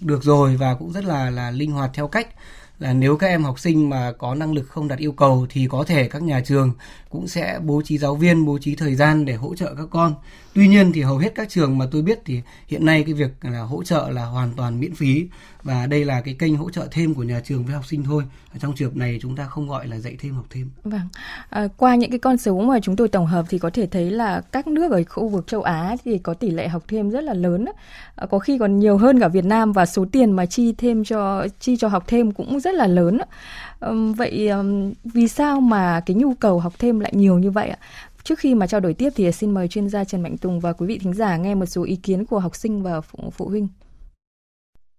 được 0.00 0.22
rồi 0.22 0.56
và 0.56 0.74
cũng 0.74 0.92
rất 0.92 1.04
là 1.04 1.30
là 1.30 1.50
linh 1.50 1.72
hoạt 1.72 1.90
theo 1.94 2.08
cách 2.08 2.28
là 2.80 2.92
nếu 2.92 3.16
các 3.16 3.26
em 3.26 3.44
học 3.44 3.58
sinh 3.58 3.90
mà 3.90 4.12
có 4.18 4.34
năng 4.34 4.52
lực 4.52 4.68
không 4.68 4.88
đạt 4.88 4.98
yêu 4.98 5.12
cầu 5.12 5.46
thì 5.50 5.66
có 5.70 5.84
thể 5.84 6.08
các 6.08 6.22
nhà 6.22 6.40
trường 6.44 6.72
cũng 7.10 7.28
sẽ 7.28 7.58
bố 7.62 7.82
trí 7.84 7.98
giáo 7.98 8.16
viên, 8.16 8.44
bố 8.44 8.58
trí 8.58 8.74
thời 8.74 8.94
gian 8.94 9.24
để 9.24 9.34
hỗ 9.34 9.54
trợ 9.54 9.74
các 9.74 9.86
con. 9.90 10.14
Tuy 10.54 10.68
nhiên 10.68 10.92
thì 10.92 11.02
hầu 11.02 11.18
hết 11.18 11.34
các 11.34 11.48
trường 11.48 11.78
mà 11.78 11.86
tôi 11.90 12.02
biết 12.02 12.20
thì 12.24 12.40
hiện 12.66 12.86
nay 12.86 13.02
cái 13.04 13.14
việc 13.14 13.30
là 13.42 13.60
hỗ 13.60 13.82
trợ 13.82 14.08
là 14.10 14.24
hoàn 14.24 14.52
toàn 14.56 14.80
miễn 14.80 14.94
phí 14.94 15.26
và 15.62 15.86
đây 15.86 16.04
là 16.04 16.20
cái 16.20 16.34
kênh 16.34 16.56
hỗ 16.56 16.70
trợ 16.70 16.88
thêm 16.90 17.14
của 17.14 17.22
nhà 17.22 17.40
trường 17.44 17.64
với 17.64 17.74
học 17.74 17.86
sinh 17.86 18.04
thôi. 18.04 18.24
Ở 18.52 18.58
trong 18.58 18.74
trường 18.74 18.90
hợp 18.90 18.96
này 18.96 19.18
chúng 19.22 19.36
ta 19.36 19.44
không 19.46 19.68
gọi 19.68 19.86
là 19.86 19.98
dạy 19.98 20.16
thêm 20.18 20.34
học 20.34 20.46
thêm. 20.50 20.70
Vâng. 20.84 21.08
À, 21.50 21.68
qua 21.76 21.94
những 21.94 22.10
cái 22.10 22.18
con 22.18 22.36
số 22.36 22.60
mà 22.60 22.80
chúng 22.82 22.96
tôi 22.96 23.08
tổng 23.08 23.26
hợp 23.26 23.46
thì 23.48 23.58
có 23.58 23.70
thể 23.70 23.86
thấy 23.86 24.10
là 24.10 24.40
các 24.52 24.66
nước 24.66 24.92
ở 24.92 25.02
khu 25.08 25.28
vực 25.28 25.46
châu 25.46 25.62
Á 25.62 25.96
thì 26.04 26.18
có 26.18 26.34
tỷ 26.34 26.50
lệ 26.50 26.68
học 26.68 26.82
thêm 26.88 27.10
rất 27.10 27.24
là 27.24 27.34
lớn. 27.34 27.64
À, 28.16 28.26
có 28.26 28.38
khi 28.38 28.58
còn 28.58 28.78
nhiều 28.78 28.96
hơn 28.96 29.20
cả 29.20 29.28
Việt 29.28 29.44
Nam 29.44 29.72
và 29.72 29.86
số 29.86 30.04
tiền 30.12 30.32
mà 30.32 30.46
chi 30.46 30.74
thêm 30.78 31.04
cho 31.04 31.46
chi 31.60 31.76
cho 31.76 31.88
học 31.88 32.04
thêm 32.06 32.32
cũng 32.32 32.60
rất 32.60 32.74
là 32.74 32.86
lớn. 32.86 33.18
À, 33.80 33.90
vậy 34.16 34.48
à, 34.48 34.58
vì 35.04 35.28
sao 35.28 35.60
mà 35.60 36.00
cái 36.06 36.14
nhu 36.14 36.34
cầu 36.34 36.60
học 36.60 36.72
thêm 36.78 37.00
lại 37.00 37.12
nhiều 37.14 37.38
như 37.38 37.50
vậy 37.50 37.68
ạ? 37.68 37.78
Trước 38.30 38.38
khi 38.38 38.54
mà 38.54 38.66
trao 38.66 38.80
đổi 38.80 38.94
tiếp 38.94 39.10
thì 39.16 39.32
xin 39.32 39.54
mời 39.54 39.68
chuyên 39.68 39.88
gia 39.88 40.04
Trần 40.04 40.22
Mạnh 40.22 40.36
Tùng 40.42 40.60
và 40.60 40.72
quý 40.72 40.86
vị 40.86 40.98
thính 41.02 41.14
giả 41.14 41.36
nghe 41.36 41.54
một 41.54 41.66
số 41.66 41.84
ý 41.84 41.96
kiến 42.02 42.24
của 42.24 42.38
học 42.38 42.54
sinh 42.54 42.82
và 42.82 43.00
phụ, 43.00 43.30
phụ 43.30 43.48
huynh. 43.48 43.68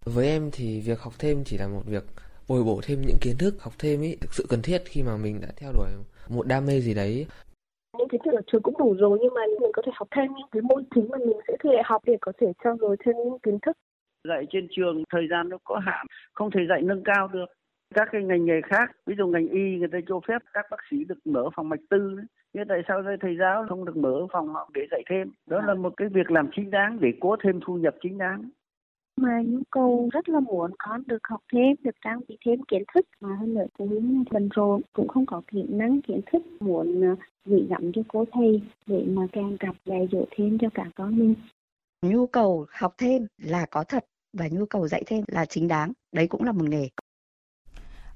Với 0.05 0.27
em 0.27 0.49
thì 0.51 0.81
việc 0.81 0.99
học 0.99 1.13
thêm 1.19 1.43
chỉ 1.45 1.57
là 1.57 1.67
một 1.67 1.81
việc 1.85 2.03
bồi 2.47 2.63
bổ 2.63 2.79
thêm 2.83 3.01
những 3.01 3.17
kiến 3.21 3.35
thức 3.39 3.55
học 3.61 3.73
thêm 3.79 4.01
ấy 4.01 4.17
thực 4.21 4.33
sự 4.33 4.45
cần 4.49 4.61
thiết 4.61 4.81
khi 4.85 5.03
mà 5.03 5.17
mình 5.17 5.41
đã 5.41 5.47
theo 5.57 5.71
đuổi 5.73 5.89
một 6.29 6.47
đam 6.47 6.65
mê 6.65 6.79
gì 6.79 6.93
đấy. 6.93 7.25
Những 7.97 8.07
kiến 8.09 8.21
thức 8.25 8.31
ở 8.33 8.41
trường 8.51 8.61
cũng 8.61 8.77
đủ 8.77 8.95
rồi 8.99 9.19
nhưng 9.21 9.33
mà 9.33 9.41
mình 9.61 9.71
có 9.73 9.81
thể 9.85 9.91
học 9.95 10.07
thêm 10.15 10.27
những 10.37 10.47
cái 10.51 10.61
môn 10.61 10.85
chính 10.95 11.09
mà 11.09 11.17
mình 11.17 11.39
sẽ 11.47 11.53
thi 11.63 11.69
đại 11.73 11.83
học 11.85 12.01
để 12.05 12.17
có 12.21 12.31
thể 12.41 12.47
trao 12.63 12.77
dồi 12.81 12.95
thêm 13.05 13.15
những 13.15 13.39
kiến 13.43 13.59
thức. 13.65 13.77
Dạy 14.27 14.45
trên 14.51 14.67
trường 14.71 15.03
thời 15.13 15.27
gian 15.31 15.49
nó 15.49 15.57
có 15.63 15.79
hạn 15.85 16.05
không 16.33 16.49
thể 16.51 16.61
dạy 16.69 16.81
nâng 16.81 17.03
cao 17.03 17.27
được 17.27 17.45
các 17.93 18.09
cái 18.11 18.23
ngành 18.23 18.45
nghề 18.45 18.61
khác 18.61 18.91
ví 19.05 19.15
dụ 19.17 19.27
ngành 19.27 19.47
y 19.47 19.77
người 19.77 19.87
ta 19.91 19.97
cho 20.07 20.19
phép 20.27 20.41
các 20.53 20.65
bác 20.71 20.77
sĩ 20.91 21.03
được 21.03 21.17
mở 21.25 21.49
phòng 21.55 21.69
mạch 21.69 21.79
tư 21.89 22.17
nhưng 22.53 22.67
tại 22.67 22.81
sao 22.87 23.03
thầy 23.21 23.37
giáo 23.39 23.65
không 23.69 23.85
được 23.85 23.97
mở 23.97 24.27
phòng 24.33 24.47
họ 24.47 24.69
để 24.73 24.81
dạy 24.91 25.03
thêm? 25.09 25.31
Đó 25.45 25.61
là 25.61 25.73
một 25.73 25.93
cái 25.97 26.07
việc 26.07 26.31
làm 26.31 26.49
chính 26.55 26.71
đáng 26.71 26.97
để 27.01 27.13
có 27.21 27.37
thêm 27.43 27.59
thu 27.65 27.77
nhập 27.77 27.95
chính 28.03 28.17
đáng. 28.17 28.49
Mà 29.17 29.41
nhu 29.45 29.59
cầu 29.71 30.09
rất 30.13 30.29
là 30.29 30.39
muốn 30.39 30.71
con 30.79 31.03
được 31.07 31.17
học 31.23 31.41
thêm, 31.53 31.75
được 31.83 31.95
trang 32.03 32.19
bị 32.27 32.37
thêm 32.45 32.63
kiến 32.63 32.83
thức. 32.93 33.05
Mà 33.21 33.35
hơn 33.39 33.53
nữa 33.53 33.65
cũng 33.77 34.23
bận 34.31 34.49
rộn, 34.55 34.81
cũng 34.93 35.07
không 35.07 35.25
có 35.25 35.41
kỹ 35.47 35.65
năng 35.69 36.01
kiến 36.01 36.21
thức 36.31 36.41
muốn 36.59 37.01
ờ, 37.01 37.15
gửi 37.45 37.67
gắm 37.69 37.91
cho 37.93 38.01
cô 38.07 38.25
thầy 38.31 38.61
để 38.85 39.05
mà 39.07 39.21
càng 39.31 39.57
cặp 39.59 39.75
dạy 39.85 40.07
dỗ 40.11 40.25
thêm 40.31 40.57
cho 40.57 40.67
cả 40.73 40.85
con 40.95 41.17
mình. 41.19 41.35
Nhu 42.01 42.27
cầu 42.27 42.65
học 42.71 42.93
thêm 42.97 43.27
là 43.41 43.65
có 43.71 43.83
thật 43.83 44.05
và 44.33 44.47
nhu 44.51 44.65
cầu 44.65 44.87
dạy 44.87 45.03
thêm 45.05 45.23
là 45.27 45.45
chính 45.45 45.67
đáng, 45.67 45.91
đấy 46.11 46.27
cũng 46.27 46.43
là 46.43 46.51
một 46.51 46.65
nghề. 46.69 46.89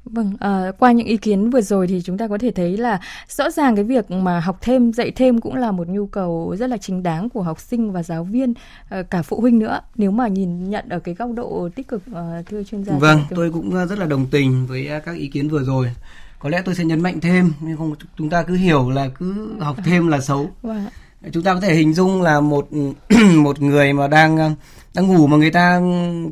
Vâng, 0.06 0.34
à, 0.40 0.72
qua 0.80 0.92
những 0.92 1.08
ý 1.08 1.18
kiến 1.18 1.50
vừa 1.50 1.62
rồi 1.62 1.88
thì 1.88 2.02
chúng 2.02 2.18
ta 2.18 2.28
có 2.28 2.38
thể 2.38 2.52
thấy 2.52 2.78
là 2.78 3.00
rõ 3.30 3.50
ràng 3.50 3.76
cái 3.76 3.84
việc 3.84 4.12
mà 4.12 4.40
học 4.40 4.58
thêm, 4.62 4.94
dạy 4.94 5.12
thêm 5.12 5.42
cũng 5.42 5.56
là 5.56 5.72
một 5.72 5.88
nhu 5.88 6.06
cầu 6.06 6.56
rất 6.60 6.70
là 6.70 6.78
chính 6.78 7.04
đáng 7.04 7.30
của 7.30 7.42
học 7.42 7.60
sinh 7.60 7.92
và 7.92 8.04
giáo 8.04 8.24
viên, 8.24 8.54
à, 8.90 9.02
cả 9.02 9.22
phụ 9.22 9.42
huynh 9.42 9.60
nữa. 9.60 9.80
Nếu 9.96 10.12
mà 10.12 10.28
nhìn 10.28 10.70
nhận 10.70 10.90
ở 10.90 11.00
cái 11.00 11.16
góc 11.16 11.30
độ 11.36 11.70
tích 11.76 11.88
cực, 11.88 12.02
à, 12.14 12.44
thưa 12.46 12.64
chuyên 12.64 12.84
gia. 12.84 12.98
Vâng, 12.98 13.22
tôi 13.36 13.52
cũng 13.52 13.86
rất 13.86 14.00
là 14.00 14.06
đồng 14.06 14.26
tình 14.26 14.66
với 14.68 14.90
các 15.06 15.16
ý 15.16 15.28
kiến 15.28 15.50
vừa 15.50 15.64
rồi. 15.64 15.92
Có 16.40 16.50
lẽ 16.50 16.62
tôi 16.66 16.76
sẽ 16.76 16.86
nhấn 16.86 17.02
mạnh 17.02 17.20
thêm, 17.20 17.54
nhưng 17.60 17.78
không 17.78 17.96
chúng 18.18 18.30
ta 18.30 18.44
cứ 18.44 18.56
hiểu 18.56 18.90
là 18.90 19.10
cứ 19.20 19.56
học 19.60 19.78
thêm 19.86 20.08
là 20.08 20.22
xấu. 20.22 20.50
Vâng 20.62 20.86
chúng 21.32 21.44
ta 21.44 21.54
có 21.54 21.60
thể 21.60 21.76
hình 21.76 21.94
dung 21.94 22.22
là 22.22 22.40
một 22.40 22.68
một 23.36 23.62
người 23.62 23.94
mà 23.94 24.08
đang 24.08 24.56
đang 24.96 25.08
ngủ 25.08 25.28
mà 25.28 25.38
người 25.38 25.52
ta 25.52 25.82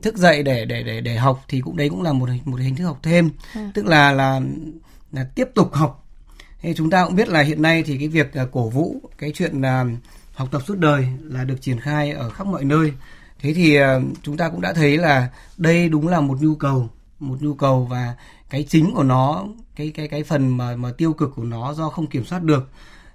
thức 0.01 0.17
dậy 0.17 0.43
để 0.43 0.65
để 0.65 0.83
để 0.83 1.01
để 1.01 1.15
học 1.15 1.45
thì 1.47 1.61
cũng 1.61 1.77
đấy 1.77 1.89
cũng 1.89 2.01
là 2.01 2.13
một 2.13 2.29
một 2.45 2.59
hình 2.59 2.75
thức 2.75 2.85
học 2.85 2.99
thêm. 3.03 3.29
À. 3.53 3.71
tức 3.73 3.85
là 3.85 4.11
là 4.11 4.41
là 5.11 5.23
tiếp 5.35 5.49
tục 5.55 5.73
học. 5.73 6.05
Thì 6.61 6.73
chúng 6.75 6.89
ta 6.89 7.05
cũng 7.05 7.15
biết 7.15 7.27
là 7.27 7.41
hiện 7.41 7.61
nay 7.61 7.83
thì 7.83 7.97
cái 7.97 8.07
việc 8.07 8.31
cổ 8.51 8.69
vũ 8.69 9.01
cái 9.17 9.31
chuyện 9.35 9.61
là 9.61 9.85
học 10.33 10.47
tập 10.51 10.61
suốt 10.67 10.77
đời 10.77 11.07
là 11.23 11.43
được 11.43 11.61
triển 11.61 11.79
khai 11.79 12.11
ở 12.11 12.29
khắp 12.29 12.47
mọi 12.47 12.63
nơi. 12.63 12.93
Thế 13.39 13.53
thì 13.53 13.75
à, 13.75 13.99
chúng 14.21 14.37
ta 14.37 14.49
cũng 14.49 14.61
đã 14.61 14.73
thấy 14.73 14.97
là 14.97 15.29
đây 15.57 15.89
đúng 15.89 16.07
là 16.07 16.21
một 16.21 16.41
nhu 16.41 16.55
cầu 16.55 16.89
một 17.19 17.41
nhu 17.41 17.53
cầu 17.53 17.85
và 17.85 18.15
cái 18.49 18.65
chính 18.69 18.93
của 18.95 19.03
nó 19.03 19.45
cái 19.75 19.91
cái 19.95 20.07
cái 20.07 20.23
phần 20.23 20.57
mà 20.57 20.75
mà 20.75 20.91
tiêu 20.97 21.13
cực 21.13 21.31
của 21.35 21.43
nó 21.43 21.73
do 21.73 21.89
không 21.89 22.07
kiểm 22.07 22.25
soát 22.25 22.43
được 22.43 22.69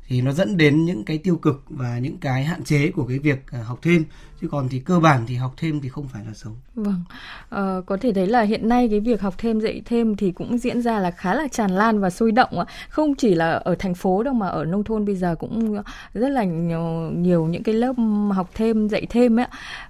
thì 0.08 0.20
nó 0.20 0.32
dẫn 0.32 0.56
đến 0.56 0.84
những 0.84 1.04
cái 1.04 1.18
tiêu 1.18 1.36
cực 1.36 1.64
và 1.68 1.98
những 1.98 2.18
cái 2.18 2.44
hạn 2.44 2.64
chế 2.64 2.90
của 2.90 3.06
cái 3.06 3.18
việc 3.18 3.50
à, 3.50 3.62
học 3.62 3.78
thêm 3.82 4.04
chứ 4.40 4.48
còn 4.48 4.68
thì 4.68 4.78
cơ 4.78 5.00
bản 5.00 5.24
thì 5.26 5.34
học 5.34 5.54
thêm 5.56 5.80
thì 5.80 5.88
không 5.88 6.08
phải 6.08 6.24
là 6.26 6.32
xấu. 6.34 6.52
Vâng, 6.74 7.02
ờ, 7.48 7.82
có 7.86 7.96
thể 8.00 8.12
thấy 8.12 8.26
là 8.26 8.42
hiện 8.42 8.68
nay 8.68 8.88
cái 8.90 9.00
việc 9.00 9.20
học 9.20 9.34
thêm 9.38 9.60
dạy 9.60 9.82
thêm 9.84 10.16
thì 10.16 10.32
cũng 10.32 10.58
diễn 10.58 10.82
ra 10.82 10.98
là 10.98 11.10
khá 11.10 11.34
là 11.34 11.48
tràn 11.48 11.70
lan 11.70 12.00
và 12.00 12.10
sôi 12.10 12.32
động 12.32 12.58
ạ. 12.58 12.64
Không 12.88 13.14
chỉ 13.14 13.34
là 13.34 13.50
ở 13.50 13.74
thành 13.78 13.94
phố 13.94 14.22
đâu 14.22 14.34
mà 14.34 14.48
ở 14.48 14.64
nông 14.64 14.84
thôn 14.84 15.04
bây 15.04 15.14
giờ 15.14 15.34
cũng 15.34 15.76
ờ, 15.76 15.82
rất 16.14 16.28
là 16.28 16.44
nhiều, 16.44 17.10
nhiều 17.14 17.46
những 17.46 17.62
cái 17.62 17.74
lớp 17.74 17.92
học 18.32 18.50
thêm 18.54 18.88
dạy 18.88 19.06
thêm 19.10 19.40
ấy. 19.40 19.46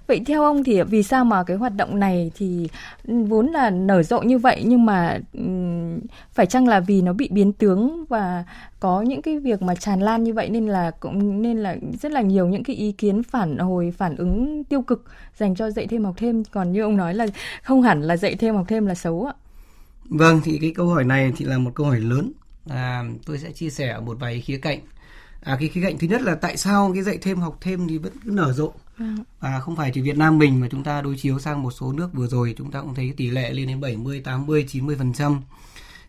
Vậy 0.07 0.21
theo 0.25 0.43
ông 0.43 0.63
thì 0.63 0.81
vì 0.81 1.03
sao 1.03 1.25
mà 1.25 1.43
cái 1.43 1.57
hoạt 1.57 1.75
động 1.75 1.99
này 1.99 2.31
thì 2.35 2.67
vốn 3.03 3.47
là 3.47 3.69
nở 3.69 4.03
rộ 4.03 4.21
như 4.21 4.37
vậy 4.37 4.63
nhưng 4.65 4.85
mà 4.85 5.19
phải 6.31 6.45
chăng 6.45 6.67
là 6.67 6.79
vì 6.79 7.01
nó 7.01 7.13
bị 7.13 7.29
biến 7.31 7.53
tướng 7.53 8.05
và 8.09 8.43
có 8.79 9.01
những 9.01 9.21
cái 9.21 9.39
việc 9.39 9.61
mà 9.61 9.75
tràn 9.75 9.99
lan 9.99 10.23
như 10.23 10.33
vậy 10.33 10.49
nên 10.49 10.67
là 10.67 10.91
cũng 10.91 11.41
nên 11.41 11.57
là 11.57 11.75
rất 12.01 12.11
là 12.11 12.21
nhiều 12.21 12.47
những 12.47 12.63
cái 12.63 12.75
ý 12.75 12.91
kiến 12.91 13.23
phản 13.23 13.57
hồi 13.57 13.93
phản 13.97 14.15
ứng 14.15 14.63
tiêu 14.63 14.81
cực 14.81 15.05
dành 15.37 15.55
cho 15.55 15.71
dạy 15.71 15.87
thêm 15.87 16.05
học 16.05 16.15
thêm. 16.17 16.43
Còn 16.43 16.71
như 16.71 16.81
ông 16.81 16.97
nói 16.97 17.13
là 17.13 17.27
không 17.63 17.81
hẳn 17.81 18.01
là 18.01 18.17
dạy 18.17 18.35
thêm 18.35 18.55
học 18.55 18.65
thêm 18.67 18.85
là 18.85 18.95
xấu 18.95 19.25
ạ. 19.25 19.33
Vâng 20.05 20.41
thì 20.43 20.57
cái 20.61 20.73
câu 20.75 20.87
hỏi 20.87 21.03
này 21.03 21.33
thì 21.37 21.45
là 21.45 21.57
một 21.57 21.71
câu 21.75 21.85
hỏi 21.85 21.99
lớn. 21.99 22.31
À, 22.69 23.03
tôi 23.25 23.39
sẽ 23.39 23.51
chia 23.51 23.69
sẻ 23.69 23.89
ở 23.89 24.01
một 24.01 24.17
vài 24.19 24.41
khía 24.41 24.57
cạnh. 24.57 24.79
À, 25.43 25.57
cái 25.59 25.69
khía 25.69 25.81
cạnh 25.81 25.97
thứ 25.97 26.07
nhất 26.07 26.21
là 26.21 26.35
tại 26.35 26.57
sao 26.57 26.91
cái 26.93 27.03
dạy 27.03 27.17
thêm 27.21 27.39
học 27.39 27.57
thêm 27.61 27.87
thì 27.87 27.97
vẫn 27.97 28.13
cứ 28.25 28.31
nở 28.31 28.53
rộ? 28.53 28.71
Vâng. 28.99 29.23
và 29.39 29.59
không 29.59 29.75
phải 29.75 29.91
chỉ 29.93 30.01
Việt 30.01 30.17
Nam 30.17 30.37
mình 30.37 30.59
mà 30.59 30.67
chúng 30.71 30.83
ta 30.83 31.01
đối 31.01 31.17
chiếu 31.17 31.39
sang 31.39 31.63
một 31.63 31.71
số 31.71 31.91
nước. 31.91 32.09
Vừa 32.13 32.27
rồi 32.27 32.55
chúng 32.57 32.71
ta 32.71 32.81
cũng 32.81 32.95
thấy 32.95 33.13
tỷ 33.17 33.29
lệ 33.29 33.53
lên 33.53 33.67
đến 33.67 33.81
70, 33.81 34.21
80, 34.21 34.65
90 34.67 34.95
phần 34.97 35.13
trăm 35.13 35.41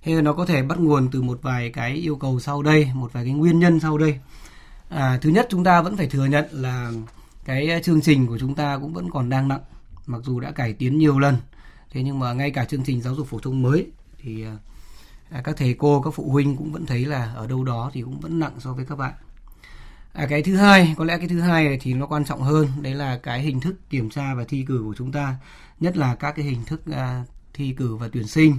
thế 0.03 0.23
nó 0.23 0.33
có 0.33 0.47
thể 0.47 0.63
bắt 0.63 0.79
nguồn 0.79 1.09
từ 1.11 1.23
một 1.23 1.39
vài 1.43 1.71
cái 1.71 1.93
yêu 1.93 2.17
cầu 2.17 2.41
sau 2.41 2.63
đây 2.63 2.91
một 2.95 3.13
vài 3.13 3.25
cái 3.25 3.33
nguyên 3.33 3.59
nhân 3.59 3.81
sau 3.81 3.99
đây. 3.99 4.21
À, 4.89 5.19
thứ 5.23 5.31
nhất 5.31 5.47
chúng 5.51 5.65
ta 5.65 5.83
vẫn 5.83 5.97
phải 5.97 6.07
thừa 6.07 6.25
nhận 6.25 6.47
là 6.51 6.93
cái 7.45 7.81
chương 7.85 8.01
trình 8.01 8.27
của 8.27 8.39
chúng 8.39 8.55
ta 8.55 8.79
cũng 8.79 8.93
vẫn 8.93 9.11
còn 9.11 9.29
đang 9.29 9.49
nặng 9.49 9.61
mặc 10.07 10.23
dù 10.25 10.41
đã 10.41 10.51
cải 10.51 10.73
tiến 10.73 10.99
nhiều 10.99 11.19
lần. 11.19 11.37
Thế 11.91 12.03
nhưng 12.03 12.19
mà 12.19 12.33
ngay 12.33 12.51
cả 12.51 12.65
chương 12.65 12.85
trình 12.85 13.03
giáo 13.03 13.15
dục 13.15 13.27
phổ 13.27 13.39
thông 13.39 13.63
mới 13.63 13.87
thì 14.19 14.45
à, 15.31 15.41
các 15.45 15.57
thầy 15.57 15.75
cô 15.75 16.03
các 16.03 16.11
phụ 16.15 16.31
huynh 16.31 16.57
cũng 16.57 16.73
vẫn 16.73 16.87
thấy 16.87 17.05
là 17.05 17.33
ở 17.37 17.47
đâu 17.47 17.65
đó 17.65 17.91
thì 17.93 18.03
cũng 18.03 18.21
vẫn 18.21 18.39
nặng 18.39 18.53
so 18.59 18.73
với 18.73 18.85
các 18.85 18.97
bạn. 18.99 19.13
À, 20.13 20.27
cái 20.31 20.43
thứ 20.43 20.57
hai 20.57 20.95
có 20.99 21.05
lẽ 21.05 21.19
cái 21.19 21.29
thứ 21.29 21.41
hai 21.41 21.79
thì 21.81 21.95
nó 21.95 22.07
quan 22.07 22.25
trọng 22.25 22.43
hơn 22.43 22.69
đấy 22.81 22.95
là 22.95 23.19
cái 23.23 23.41
hình 23.41 23.61
thức 23.61 23.91
kiểm 23.91 24.11
tra 24.11 24.35
và 24.35 24.45
thi 24.45 24.65
cử 24.69 24.83
của 24.85 24.95
chúng 24.99 25.13
ta. 25.13 25.37
Nhất 25.81 25.97
là 25.97 26.15
các 26.15 26.33
cái 26.37 26.45
hình 26.45 26.65
thức 26.65 26.83
à, 26.93 27.25
thi 27.55 27.75
cử 27.77 27.97
và 27.97 28.09
tuyển 28.13 28.27
sinh 28.27 28.57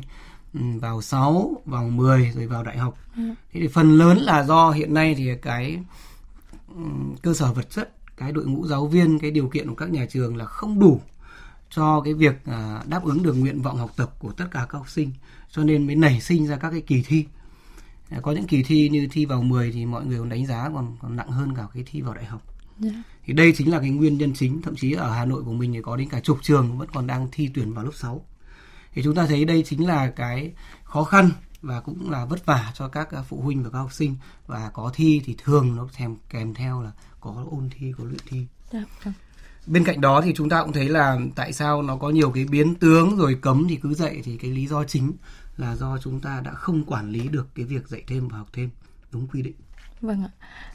vào 0.53 1.01
6, 1.01 1.62
vào 1.65 1.89
10 1.89 2.31
rồi 2.36 2.48
vào 2.48 2.63
đại 2.63 2.77
học. 2.77 2.98
Ừ. 3.17 3.24
Thế 3.53 3.60
thì 3.60 3.67
phần 3.67 3.98
lớn 3.98 4.17
là 4.17 4.43
do 4.43 4.72
hiện 4.72 4.93
nay 4.93 5.15
thì 5.17 5.29
cái 5.41 5.79
um, 6.75 7.15
cơ 7.22 7.34
sở 7.34 7.53
vật 7.53 7.70
chất, 7.70 7.93
cái 8.17 8.31
đội 8.31 8.46
ngũ 8.46 8.67
giáo 8.67 8.88
viên 8.88 9.20
cái 9.20 9.31
điều 9.31 9.48
kiện 9.48 9.70
của 9.70 9.75
các 9.75 9.89
nhà 9.89 10.05
trường 10.10 10.38
là 10.38 10.46
không 10.46 10.79
đủ 10.79 11.01
cho 11.70 12.01
cái 12.01 12.13
việc 12.13 12.46
à, 12.46 12.84
đáp 12.88 13.03
ứng 13.03 13.24
được 13.24 13.34
nguyện 13.34 13.62
vọng 13.62 13.77
học 13.77 13.91
tập 13.96 14.13
của 14.20 14.31
tất 14.31 14.46
cả 14.51 14.65
các 14.70 14.77
học 14.77 14.89
sinh 14.89 15.12
cho 15.51 15.63
nên 15.63 15.88
mới 15.88 15.96
nảy 15.96 16.22
sinh 16.22 16.48
ra 16.48 16.58
các 16.58 16.72
cái 16.72 16.81
kỳ 16.81 17.03
thi 17.08 17.25
à, 18.10 18.20
có 18.22 18.31
những 18.31 18.48
kỳ 18.48 18.63
thi 18.63 18.89
như 18.89 19.08
thi 19.12 19.25
vào 19.25 19.41
10 19.41 19.72
thì 19.72 19.86
mọi 19.86 20.05
người 20.05 20.20
còn 20.20 20.29
đánh 20.29 20.46
giá 20.46 20.70
còn 20.74 20.98
còn 21.01 21.15
nặng 21.15 21.31
hơn 21.31 21.55
cả 21.55 21.67
cái 21.74 21.84
thi 21.91 22.01
vào 22.01 22.13
đại 22.13 22.25
học 22.25 22.41
yeah. 22.84 22.93
Dạ. 22.96 23.03
thì 23.25 23.34
đây 23.34 23.53
chính 23.58 23.72
là 23.72 23.79
cái 23.79 23.89
nguyên 23.89 24.17
nhân 24.17 24.34
chính 24.36 24.62
thậm 24.62 24.75
chí 24.75 24.91
ở 24.91 25.12
Hà 25.12 25.25
Nội 25.25 25.43
của 25.43 25.53
mình 25.53 25.74
thì 25.74 25.81
có 25.81 25.98
đến 25.98 26.10
cả 26.10 26.20
chục 26.20 26.38
trường 26.41 26.77
vẫn 26.77 26.88
còn 26.93 27.08
đang 27.08 27.27
thi 27.31 27.50
tuyển 27.53 27.74
vào 27.74 27.86
lớp 27.86 27.91
6 27.93 28.25
thì 28.93 29.03
chúng 29.03 29.15
ta 29.15 29.25
thấy 29.25 29.45
đây 29.45 29.63
chính 29.65 29.88
là 29.88 30.10
cái 30.10 30.51
khó 30.83 31.03
khăn 31.03 31.29
và 31.62 31.79
cũng 31.79 32.12
là 32.12 32.25
vất 32.25 32.45
vả 32.45 32.71
cho 32.74 32.88
các 32.88 33.10
phụ 33.27 33.41
huynh 33.41 33.63
và 33.63 33.69
các 33.69 33.79
học 33.79 33.93
sinh 33.93 34.15
và 34.48 34.69
có 34.74 34.91
thi 34.93 35.21
thì 35.25 35.36
thường 35.43 35.75
nó 35.75 35.88
kèm 35.98 36.15
kèm 36.29 36.53
theo 36.53 36.81
là 36.81 36.91
có 37.19 37.45
ôn 37.51 37.69
thi 37.77 37.93
có 37.98 38.03
luyện 38.03 38.21
thi. 38.27 38.45
Dạ, 38.71 38.83
bên 39.67 39.83
cạnh 39.83 40.01
đó 40.01 40.21
thì 40.21 40.33
chúng 40.36 40.50
ta 40.50 40.63
cũng 40.63 40.74
thấy 40.74 40.89
là 40.89 41.19
tại 41.36 41.53
sao 41.53 41.81
nó 41.81 41.95
có 41.95 42.10
nhiều 42.10 42.31
cái 42.31 42.45
biến 42.45 42.75
tướng 42.75 43.17
rồi 43.17 43.38
cấm 43.41 43.65
thì 43.69 43.75
cứ 43.75 43.93
dạy 43.93 44.21
thì 44.24 44.38
cái 44.38 44.51
lý 44.51 44.67
do 44.67 44.83
chính 44.83 45.13
là 45.57 45.75
do 45.75 45.98
chúng 45.98 46.19
ta 46.19 46.41
đã 46.45 46.51
không 46.51 46.83
quản 46.83 47.12
lý 47.12 47.27
được 47.27 47.48
cái 47.55 47.65
việc 47.65 47.88
dạy 47.88 48.03
thêm 48.07 48.27
và 48.27 48.38
học 48.38 48.48
thêm 48.53 48.69
đúng 49.12 49.27
quy 49.27 49.41
định 49.41 49.55
Vâng 50.01 50.24
ạ. 50.24 50.31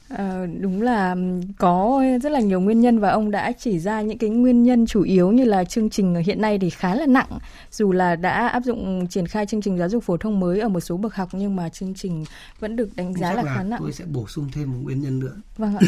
À, 0.08 0.46
đúng 0.60 0.82
là 0.82 1.16
có 1.58 2.02
rất 2.22 2.32
là 2.32 2.40
nhiều 2.40 2.60
nguyên 2.60 2.80
nhân 2.80 2.98
và 2.98 3.10
ông 3.10 3.30
đã 3.30 3.52
chỉ 3.58 3.78
ra 3.78 4.02
những 4.02 4.18
cái 4.18 4.30
nguyên 4.30 4.62
nhân 4.62 4.86
chủ 4.86 5.02
yếu 5.02 5.32
như 5.32 5.44
là 5.44 5.64
chương 5.64 5.90
trình 5.90 6.14
hiện 6.14 6.40
nay 6.40 6.58
thì 6.58 6.70
khá 6.70 6.94
là 6.94 7.06
nặng 7.06 7.38
dù 7.70 7.92
là 7.92 8.16
đã 8.16 8.48
áp 8.48 8.64
dụng 8.64 9.06
triển 9.10 9.26
khai 9.26 9.46
chương 9.46 9.62
trình 9.62 9.78
giáo 9.78 9.88
dục 9.88 10.04
phổ 10.04 10.16
thông 10.16 10.40
mới 10.40 10.60
ở 10.60 10.68
một 10.68 10.80
số 10.80 10.96
bậc 10.96 11.14
học 11.14 11.28
nhưng 11.32 11.56
mà 11.56 11.68
chương 11.68 11.94
trình 11.94 12.24
vẫn 12.60 12.76
được 12.76 12.96
đánh 12.96 13.14
giá 13.14 13.34
là, 13.34 13.42
là 13.42 13.54
khá 13.56 13.62
nặng. 13.62 13.80
Tôi 13.82 13.92
sẽ 13.92 14.04
bổ 14.04 14.26
sung 14.28 14.48
thêm 14.52 14.72
một 14.72 14.78
nguyên 14.82 15.02
nhân 15.02 15.18
nữa. 15.18 15.36
Vâng 15.56 15.76
ạ. 15.76 15.86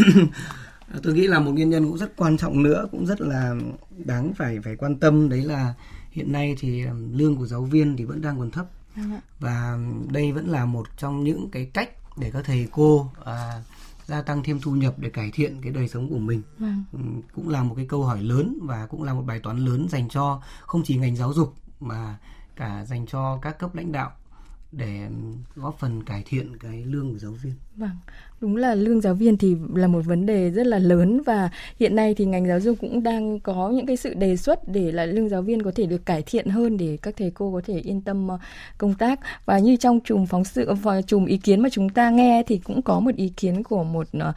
tôi 1.02 1.14
nghĩ 1.14 1.26
là 1.26 1.38
một 1.38 1.50
nguyên 1.52 1.70
nhân 1.70 1.84
cũng 1.84 1.98
rất 1.98 2.16
quan 2.16 2.38
trọng 2.38 2.62
nữa 2.62 2.88
cũng 2.90 3.06
rất 3.06 3.20
là 3.20 3.54
đáng 4.04 4.32
phải 4.34 4.60
phải 4.64 4.76
quan 4.76 4.96
tâm 4.96 5.28
đấy 5.28 5.42
là 5.42 5.75
hiện 6.10 6.32
nay 6.32 6.56
thì 6.60 6.84
lương 7.12 7.37
của 7.37 7.46
giáo 7.46 7.62
viên 7.62 7.96
thì 7.96 8.04
vẫn 8.04 8.20
đang 8.22 8.38
còn 8.38 8.50
thấp 8.50 8.66
vâng 8.96 9.20
và 9.38 9.78
đây 10.10 10.32
vẫn 10.32 10.48
là 10.48 10.64
một 10.64 10.87
trong 10.96 11.25
những 11.25 11.48
cái 11.50 11.70
cách 11.75 11.90
để 12.18 12.30
các 12.30 12.44
thầy 12.44 12.68
cô 12.72 13.10
à, 13.25 13.62
gia 14.09 14.23
tăng 14.23 14.43
thêm 14.43 14.61
thu 14.61 14.73
nhập 14.73 14.95
để 14.99 15.11
cải 15.11 15.31
thiện 15.31 15.61
cái 15.62 15.73
đời 15.73 15.88
sống 15.88 16.09
của 16.09 16.19
mình 16.19 16.43
vâng. 16.59 16.85
Ừ, 16.93 16.99
cũng 17.35 17.49
là 17.49 17.62
một 17.62 17.75
cái 17.75 17.87
câu 17.88 18.05
hỏi 18.05 18.23
lớn 18.23 18.59
và 18.62 18.87
cũng 18.87 19.03
là 19.03 19.15
một 19.15 19.23
bài 19.27 19.41
toán 19.41 19.59
lớn 19.59 19.88
dành 19.91 20.09
cho 20.09 20.43
không 20.61 20.83
chỉ 20.85 20.97
ngành 20.97 21.17
giáo 21.17 21.33
dục 21.33 21.55
mà 21.81 22.19
cả 22.57 22.85
dành 22.85 23.07
cho 23.07 23.38
các 23.43 23.59
cấp 23.59 23.75
lãnh 23.75 23.93
đạo 23.93 24.12
để 24.73 25.09
góp 25.55 25.79
phần 25.79 26.05
cải 26.05 26.23
thiện 26.27 26.57
cái 26.59 26.85
lương 26.85 27.12
của 27.12 27.19
giáo 27.19 27.33
viên. 27.33 27.55
Vâng, 27.78 27.90
đúng 28.40 28.56
là 28.56 28.75
lương 28.75 29.00
giáo 29.00 29.14
viên 29.14 29.37
thì 29.37 29.56
là 29.75 29.87
một 29.87 30.00
vấn 30.06 30.26
đề 30.26 30.50
rất 30.50 30.66
là 30.66 30.78
lớn 30.78 31.23
và 31.26 31.50
hiện 31.80 31.97
nay 31.97 32.14
thì 32.14 32.25
ngành 32.25 32.47
giáo 32.47 32.61
dục 32.61 32.76
cũng 32.80 33.02
đang 33.02 33.40
có 33.40 33.70
những 33.70 33.87
cái 33.87 33.97
sự 33.97 34.14
đề 34.14 34.37
xuất 34.37 34.68
để 34.68 34.92
là 34.92 35.06
lương 35.06 35.28
giáo 35.28 35.42
viên 35.42 35.62
có 35.62 35.70
thể 35.75 35.87
được 35.87 36.06
cải 36.06 36.23
thiện 36.23 36.49
hơn 36.49 36.76
để 36.76 36.99
các 37.02 37.14
thầy 37.18 37.30
cô 37.30 37.52
có 37.52 37.61
thể 37.66 37.78
yên 37.78 38.00
tâm 38.00 38.28
ờ, 38.28 38.38
công 38.78 38.94
tác 38.94 39.20
và 39.47 39.58
như 39.58 39.76
trong 39.76 40.00
chùm 40.04 40.26
phóng 40.26 40.44
sự 40.44 40.75
và 40.75 41.02
chùm 41.02 41.25
ý 41.26 41.37
kiến 41.37 41.61
mà 41.61 41.68
chúng 41.68 41.88
ta 41.88 42.11
nghe 42.11 42.42
thì 42.47 42.58
cũng 42.58 42.82
có 42.82 43.00
một 43.00 43.14
ý 43.16 43.28
kiến 43.28 43.62
của 43.62 43.85
một 43.85 44.06
ờ, 44.18 44.32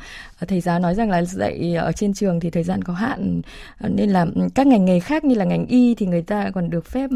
thầy 0.47 0.61
giáo 0.61 0.79
nói 0.79 0.95
rằng 0.95 1.09
là 1.09 1.23
dạy 1.23 1.75
ở 1.75 1.91
trên 1.91 2.13
trường 2.13 2.39
thì 2.39 2.49
thời 2.49 2.63
gian 2.63 2.81
có 2.81 2.93
hạn 2.93 3.41
ờ, 3.79 3.89
nên 3.89 4.09
là 4.09 4.25
các 4.55 4.67
ngành 4.67 4.85
nghề 4.85 4.99
khác 4.99 5.23
như 5.25 5.35
là 5.35 5.45
ngành 5.45 5.65
y 5.65 5.95
thì 5.95 6.05
người 6.05 6.21
ta 6.21 6.51
còn 6.53 6.69
được 6.69 6.85
phép 6.85 7.09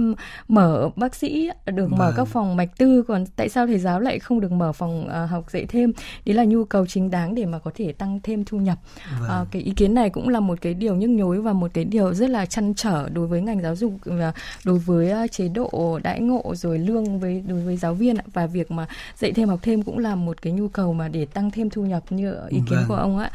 mở 0.48 0.90
bác 0.96 1.16
sĩ 1.16 1.50
được 1.66 1.92
mở 1.92 2.06
vâng. 2.06 2.14
các 2.18 2.26
phòng 2.26 2.56
mạch 2.56 2.78
tư 2.78 3.04
còn 3.08 3.26
tại 3.36 3.50
sao 3.50 3.68
thầy 3.68 3.80
giáo 3.80 4.00
lại 4.00 4.20
không 4.20 4.40
được 4.40 4.52
mở 4.52 4.72
phòng 4.72 5.10
học 5.30 5.52
dạy 5.52 5.66
thêm 5.66 5.94
đấy 6.26 6.36
là 6.36 6.44
nhu 6.44 6.66
cầu 6.66 6.86
chính 6.88 7.12
đáng 7.12 7.36
để 7.36 7.46
mà 7.46 7.60
có 7.60 7.72
thể 7.76 7.92
tăng 7.92 8.20
thêm 8.24 8.46
thu 8.46 8.58
nhập 8.58 8.78
vâng. 9.20 9.42
uh, 9.42 9.48
cái 9.52 9.62
ý 9.62 9.72
kiến 9.76 9.94
này 9.94 10.10
cũng 10.10 10.30
là 10.30 10.40
một 10.40 10.62
cái 10.62 10.74
điều 10.74 10.96
nhức 10.96 11.10
nhối 11.10 11.42
và 11.42 11.54
một 11.54 11.72
cái 11.74 11.86
điều 11.86 12.14
rất 12.14 12.30
là 12.30 12.46
chăn 12.46 12.74
trở 12.74 13.10
đối 13.10 13.28
với 13.28 13.42
ngành 13.42 13.62
giáo 13.62 13.76
dục 13.76 13.94
và 14.04 14.34
đối 14.66 14.80
với 14.80 15.24
uh, 15.24 15.32
chế 15.32 15.48
độ 15.48 16.00
đãi 16.04 16.20
ngộ 16.20 16.54
rồi 16.56 16.80
lương 16.80 17.20
với 17.20 17.44
đối 17.48 17.62
với 17.62 17.78
giáo 17.78 17.94
viên 17.94 18.16
và 18.34 18.46
việc 18.46 18.72
mà 18.72 18.88
dạy 19.18 19.32
thêm 19.32 19.50
học 19.50 19.60
thêm 19.62 19.84
cũng 19.84 19.98
là 19.98 20.16
một 20.16 20.42
cái 20.42 20.54
nhu 20.54 20.68
cầu 20.68 20.94
mà 20.94 21.08
để 21.08 21.26
tăng 21.26 21.52
thêm 21.52 21.70
thu 21.70 21.86
nhập 21.86 22.04
như 22.10 22.36
ý 22.50 22.60
kiến 22.70 22.78
vâng. 22.80 22.86
của 22.88 22.96
ông 22.96 23.18
ạ 23.18 23.32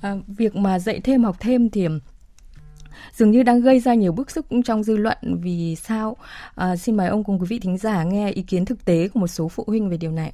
à, 0.00 0.16
việc 0.26 0.56
mà 0.56 0.78
dạy 0.78 1.00
thêm 1.00 1.24
học 1.24 1.36
thêm 1.40 1.70
thì 1.70 1.88
dường 3.12 3.30
như 3.30 3.42
đang 3.42 3.60
gây 3.60 3.80
ra 3.80 3.94
nhiều 3.94 4.12
bức 4.12 4.30
xúc 4.30 4.46
trong 4.64 4.82
dư 4.82 4.96
luận 4.96 5.18
vì 5.22 5.76
sao? 5.76 6.16
À, 6.54 6.76
xin 6.76 6.96
mời 6.96 7.08
ông 7.08 7.24
cùng 7.24 7.38
quý 7.38 7.46
vị 7.48 7.58
thính 7.58 7.78
giả 7.78 8.04
nghe 8.04 8.30
ý 8.30 8.42
kiến 8.42 8.64
thực 8.64 8.84
tế 8.84 9.08
của 9.08 9.20
một 9.20 9.26
số 9.26 9.48
phụ 9.48 9.64
huynh 9.66 9.90
về 9.90 9.96
điều 9.96 10.12
này. 10.12 10.32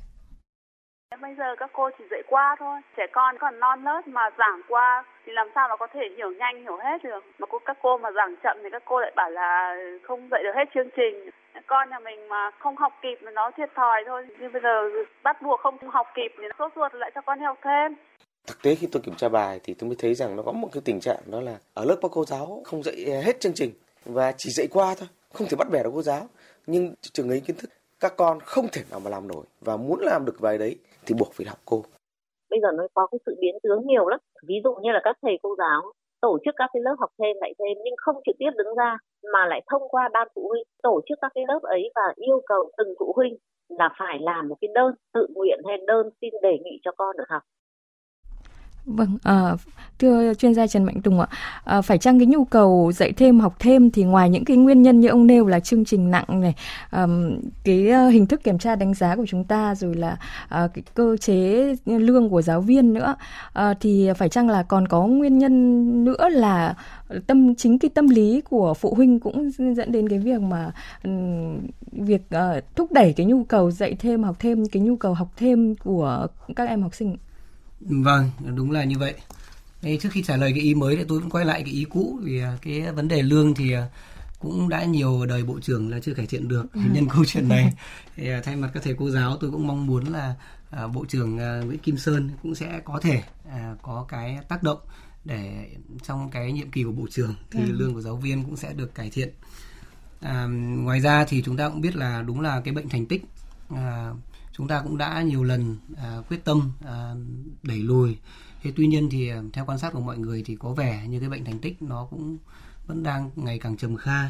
Bây 1.26 1.34
giờ 1.34 1.54
các 1.58 1.70
cô 1.72 1.90
chỉ 1.98 2.04
dạy 2.10 2.22
qua 2.26 2.56
thôi, 2.58 2.80
trẻ 2.96 3.06
con 3.12 3.38
còn 3.38 3.60
non 3.60 3.84
nớt 3.84 4.08
mà 4.08 4.30
giảng 4.38 4.60
qua 4.68 5.04
thì 5.24 5.32
làm 5.32 5.48
sao 5.54 5.68
mà 5.68 5.76
có 5.76 5.86
thể 5.94 6.00
hiểu 6.16 6.32
nhanh 6.32 6.62
hiểu 6.62 6.76
hết 6.76 7.04
được. 7.04 7.24
Mà 7.38 7.46
cô, 7.50 7.58
các 7.64 7.76
cô 7.82 7.98
mà 7.98 8.10
giảng 8.10 8.34
chậm 8.42 8.56
thì 8.62 8.68
các 8.72 8.82
cô 8.84 9.00
lại 9.00 9.12
bảo 9.16 9.30
là 9.30 9.76
không 10.02 10.28
dạy 10.30 10.42
được 10.42 10.50
hết 10.56 10.64
chương 10.74 10.88
trình. 10.96 11.30
Con 11.66 11.90
nhà 11.90 11.98
mình 11.98 12.28
mà 12.28 12.50
không 12.58 12.76
học 12.76 12.92
kịp 13.02 13.18
thì 13.20 13.26
nó 13.32 13.50
thiệt 13.56 13.70
thòi 13.74 14.02
thôi. 14.06 14.26
Nhưng 14.40 14.52
bây 14.52 14.62
giờ 14.62 14.90
bắt 15.22 15.42
buộc 15.42 15.60
không 15.60 15.76
học 15.88 16.06
kịp 16.14 16.32
thì 16.38 16.44
sốt 16.58 16.72
ruột 16.76 16.94
lại 16.94 17.10
cho 17.14 17.20
con 17.20 17.40
học 17.40 17.58
thêm 17.62 17.94
thực 18.46 18.62
tế 18.62 18.74
khi 18.74 18.88
tôi 18.92 19.02
kiểm 19.02 19.14
tra 19.14 19.28
bài 19.28 19.60
thì 19.64 19.74
tôi 19.74 19.88
mới 19.88 19.96
thấy 19.98 20.14
rằng 20.14 20.36
nó 20.36 20.42
có 20.42 20.52
một 20.52 20.68
cái 20.72 20.82
tình 20.84 21.00
trạng 21.00 21.20
đó 21.26 21.40
là 21.40 21.56
ở 21.74 21.84
lớp 21.84 21.96
các 22.02 22.10
cô 22.14 22.24
giáo 22.24 22.62
không 22.64 22.82
dạy 22.82 22.96
hết 23.24 23.40
chương 23.40 23.54
trình 23.54 23.70
và 24.04 24.32
chỉ 24.32 24.50
dạy 24.50 24.66
qua 24.70 24.94
thôi 24.98 25.08
không 25.32 25.46
thể 25.50 25.56
bắt 25.56 25.68
bẻ 25.70 25.82
được 25.82 25.90
cô 25.94 26.02
giáo 26.02 26.28
nhưng 26.66 26.94
trường 27.12 27.30
ấy 27.30 27.42
kiến 27.46 27.56
thức 27.56 27.70
các 28.00 28.12
con 28.16 28.40
không 28.40 28.66
thể 28.72 28.82
nào 28.90 29.00
mà 29.04 29.10
làm 29.10 29.28
nổi 29.28 29.44
và 29.60 29.76
muốn 29.76 30.00
làm 30.00 30.24
được 30.24 30.36
bài 30.40 30.58
đấy 30.58 30.76
thì 31.06 31.14
buộc 31.18 31.32
phải 31.32 31.46
học 31.46 31.58
cô. 31.64 31.82
Bây 32.50 32.60
giờ 32.62 32.68
nó 32.74 32.86
có 32.94 33.06
cái 33.10 33.18
sự 33.26 33.36
biến 33.40 33.54
tướng 33.62 33.86
nhiều 33.86 34.08
lắm. 34.08 34.20
Ví 34.48 34.54
dụ 34.64 34.74
như 34.82 34.90
là 34.92 35.00
các 35.04 35.16
thầy 35.22 35.38
cô 35.42 35.54
giáo 35.58 35.92
tổ 36.20 36.38
chức 36.44 36.54
các 36.56 36.70
cái 36.72 36.80
lớp 36.82 36.96
học 36.98 37.10
thêm 37.18 37.36
dạy 37.40 37.52
thêm 37.58 37.78
nhưng 37.84 37.94
không 37.96 38.16
trực 38.26 38.36
tiếp 38.38 38.50
đứng 38.56 38.74
ra 38.74 38.96
mà 39.32 39.46
lại 39.46 39.60
thông 39.70 39.88
qua 39.88 40.08
ban 40.12 40.28
phụ 40.34 40.48
huynh 40.48 40.64
tổ 40.82 41.00
chức 41.08 41.18
các 41.20 41.32
cái 41.34 41.44
lớp 41.48 41.62
ấy 41.62 41.90
và 41.94 42.12
yêu 42.16 42.42
cầu 42.46 42.70
từng 42.76 42.94
phụ 42.98 43.12
huynh 43.16 43.36
là 43.68 43.88
phải 43.98 44.18
làm 44.20 44.48
một 44.48 44.56
cái 44.60 44.68
đơn 44.74 44.94
tự 45.14 45.26
nguyện 45.34 45.60
hay 45.66 45.76
đơn 45.86 46.10
xin 46.20 46.34
đề 46.42 46.58
nghị 46.64 46.80
cho 46.84 46.90
con 46.96 47.16
được 47.16 47.24
học. 47.28 47.42
Vâng, 48.86 49.18
à, 49.22 49.56
thưa 49.98 50.34
chuyên 50.34 50.54
gia 50.54 50.66
Trần 50.66 50.84
Mạnh 50.84 51.02
Tùng 51.02 51.20
ạ, 51.20 51.26
à, 51.64 51.82
phải 51.82 51.98
chăng 51.98 52.18
cái 52.18 52.26
nhu 52.26 52.44
cầu 52.44 52.92
dạy 52.94 53.12
thêm 53.12 53.40
học 53.40 53.56
thêm 53.58 53.90
thì 53.90 54.04
ngoài 54.04 54.30
những 54.30 54.44
cái 54.44 54.56
nguyên 54.56 54.82
nhân 54.82 55.00
như 55.00 55.08
ông 55.08 55.26
nêu 55.26 55.46
là 55.46 55.60
chương 55.60 55.84
trình 55.84 56.10
nặng 56.10 56.24
này, 56.28 56.54
à, 56.90 57.06
cái 57.64 57.88
ờ, 57.88 58.08
hình 58.08 58.26
thức 58.26 58.44
kiểm 58.44 58.58
tra 58.58 58.76
đánh 58.76 58.94
giá 58.94 59.16
của 59.16 59.26
chúng 59.26 59.44
ta 59.44 59.74
rồi 59.74 59.94
là 59.94 60.16
à, 60.48 60.68
cái 60.74 60.82
cơ 60.94 61.16
chế 61.16 61.74
lương 61.86 62.28
của 62.30 62.42
giáo 62.42 62.60
viên 62.60 62.94
nữa, 62.94 63.14
à, 63.52 63.74
thì 63.80 64.08
phải 64.16 64.28
chăng 64.28 64.48
là 64.48 64.62
còn 64.62 64.88
có 64.88 65.06
nguyên 65.06 65.38
nhân 65.38 66.04
nữa 66.04 66.28
là 66.28 66.74
tâm 67.26 67.54
chính 67.54 67.78
cái 67.78 67.88
tâm 67.94 68.08
lý 68.08 68.40
của 68.40 68.74
phụ 68.74 68.94
huynh 68.94 69.20
cũng 69.20 69.50
dẫn 69.76 69.92
đến 69.92 70.08
cái 70.08 70.18
việc 70.18 70.40
mà 70.40 70.72
việc 71.92 72.22
à, 72.30 72.60
thúc 72.76 72.92
đẩy 72.92 73.12
cái 73.12 73.26
nhu 73.26 73.44
cầu 73.44 73.70
dạy 73.70 73.96
thêm 73.98 74.22
học 74.22 74.36
thêm 74.38 74.66
cái 74.72 74.82
nhu 74.82 74.96
cầu 74.96 75.14
học 75.14 75.28
thêm 75.36 75.74
của 75.74 76.26
các 76.56 76.68
em 76.68 76.82
học 76.82 76.94
sinh 76.94 77.16
Vâng, 77.80 78.30
đúng 78.54 78.70
là 78.70 78.84
như 78.84 78.98
vậy. 78.98 79.14
Thế 79.82 79.98
trước 80.02 80.08
khi 80.12 80.22
trả 80.22 80.36
lời 80.36 80.52
cái 80.52 80.60
ý 80.60 80.74
mới 80.74 80.96
thì 80.96 81.04
tôi 81.08 81.20
cũng 81.20 81.30
quay 81.30 81.44
lại 81.44 81.62
cái 81.62 81.72
ý 81.72 81.84
cũ 81.84 82.18
vì 82.22 82.40
à, 82.40 82.58
cái 82.62 82.92
vấn 82.92 83.08
đề 83.08 83.22
lương 83.22 83.54
thì 83.54 83.72
à, 83.72 83.88
cũng 84.38 84.68
đã 84.68 84.84
nhiều 84.84 85.26
đời 85.26 85.44
bộ 85.44 85.60
trưởng 85.60 85.90
là 85.90 86.00
chưa 86.00 86.14
cải 86.14 86.26
thiện 86.26 86.48
được 86.48 86.72
ừ. 86.72 86.80
nhân 86.92 87.08
câu 87.08 87.24
chuyện 87.24 87.48
này 87.48 87.74
thì 88.16 88.30
à, 88.30 88.40
thay 88.44 88.56
mặt 88.56 88.70
các 88.74 88.82
thầy 88.82 88.94
cô 88.98 89.10
giáo 89.10 89.36
tôi 89.36 89.50
cũng 89.50 89.66
mong 89.66 89.86
muốn 89.86 90.04
là 90.12 90.34
bộ 90.92 91.04
trưởng 91.08 91.36
Nguyễn 91.36 91.78
Kim 91.78 91.98
Sơn 91.98 92.30
cũng 92.42 92.54
sẽ 92.54 92.80
có 92.84 93.00
thể 93.00 93.22
có 93.82 94.06
cái 94.08 94.38
tác 94.48 94.62
động 94.62 94.78
để 95.24 95.66
trong 96.02 96.30
cái 96.30 96.52
nhiệm 96.52 96.70
kỳ 96.70 96.84
của 96.84 96.92
bộ 96.92 97.06
trưởng 97.10 97.34
thì 97.50 97.60
ừ. 97.60 97.72
lương 97.72 97.94
của 97.94 98.00
giáo 98.00 98.16
viên 98.16 98.44
cũng 98.44 98.56
sẽ 98.56 98.72
được 98.72 98.94
cải 98.94 99.10
thiện 99.10 99.28
à, 100.20 100.46
ngoài 100.76 101.00
ra 101.00 101.24
thì 101.24 101.42
chúng 101.42 101.56
ta 101.56 101.68
cũng 101.68 101.80
biết 101.80 101.96
là 101.96 102.22
đúng 102.22 102.40
là 102.40 102.60
cái 102.60 102.74
bệnh 102.74 102.88
thành 102.88 103.06
tích 103.06 103.24
à, 103.74 104.10
chúng 104.56 104.68
ta 104.68 104.82
cũng 104.82 104.98
đã 104.98 105.22
nhiều 105.22 105.44
lần 105.44 105.76
à, 105.96 106.16
quyết 106.28 106.44
tâm 106.44 106.72
à, 106.84 107.14
đẩy 107.62 107.78
lùi. 107.78 108.16
Thế 108.62 108.72
tuy 108.76 108.86
nhiên 108.86 109.08
thì 109.10 109.28
à, 109.28 109.42
theo 109.52 109.64
quan 109.64 109.78
sát 109.78 109.92
của 109.92 110.00
mọi 110.00 110.18
người 110.18 110.42
thì 110.46 110.56
có 110.56 110.72
vẻ 110.72 111.06
như 111.08 111.20
cái 111.20 111.28
bệnh 111.28 111.44
thành 111.44 111.58
tích 111.58 111.82
nó 111.82 112.06
cũng 112.10 112.38
vẫn 112.86 113.02
đang 113.02 113.30
ngày 113.36 113.58
càng 113.58 113.76
trầm 113.76 113.96
kha. 113.96 114.22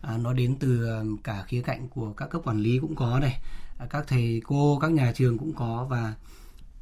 À, 0.00 0.16
nó 0.18 0.32
đến 0.32 0.56
từ 0.60 0.86
à, 0.86 1.00
cả 1.24 1.44
khía 1.46 1.62
cạnh 1.62 1.88
của 1.88 2.12
các 2.12 2.30
cấp 2.30 2.40
quản 2.44 2.60
lý 2.60 2.78
cũng 2.78 2.94
có 2.96 3.18
này 3.20 3.40
à, 3.78 3.86
các 3.90 4.04
thầy 4.08 4.42
cô 4.44 4.78
các 4.82 4.90
nhà 4.90 5.12
trường 5.12 5.38
cũng 5.38 5.52
có 5.52 5.86
và 5.90 6.14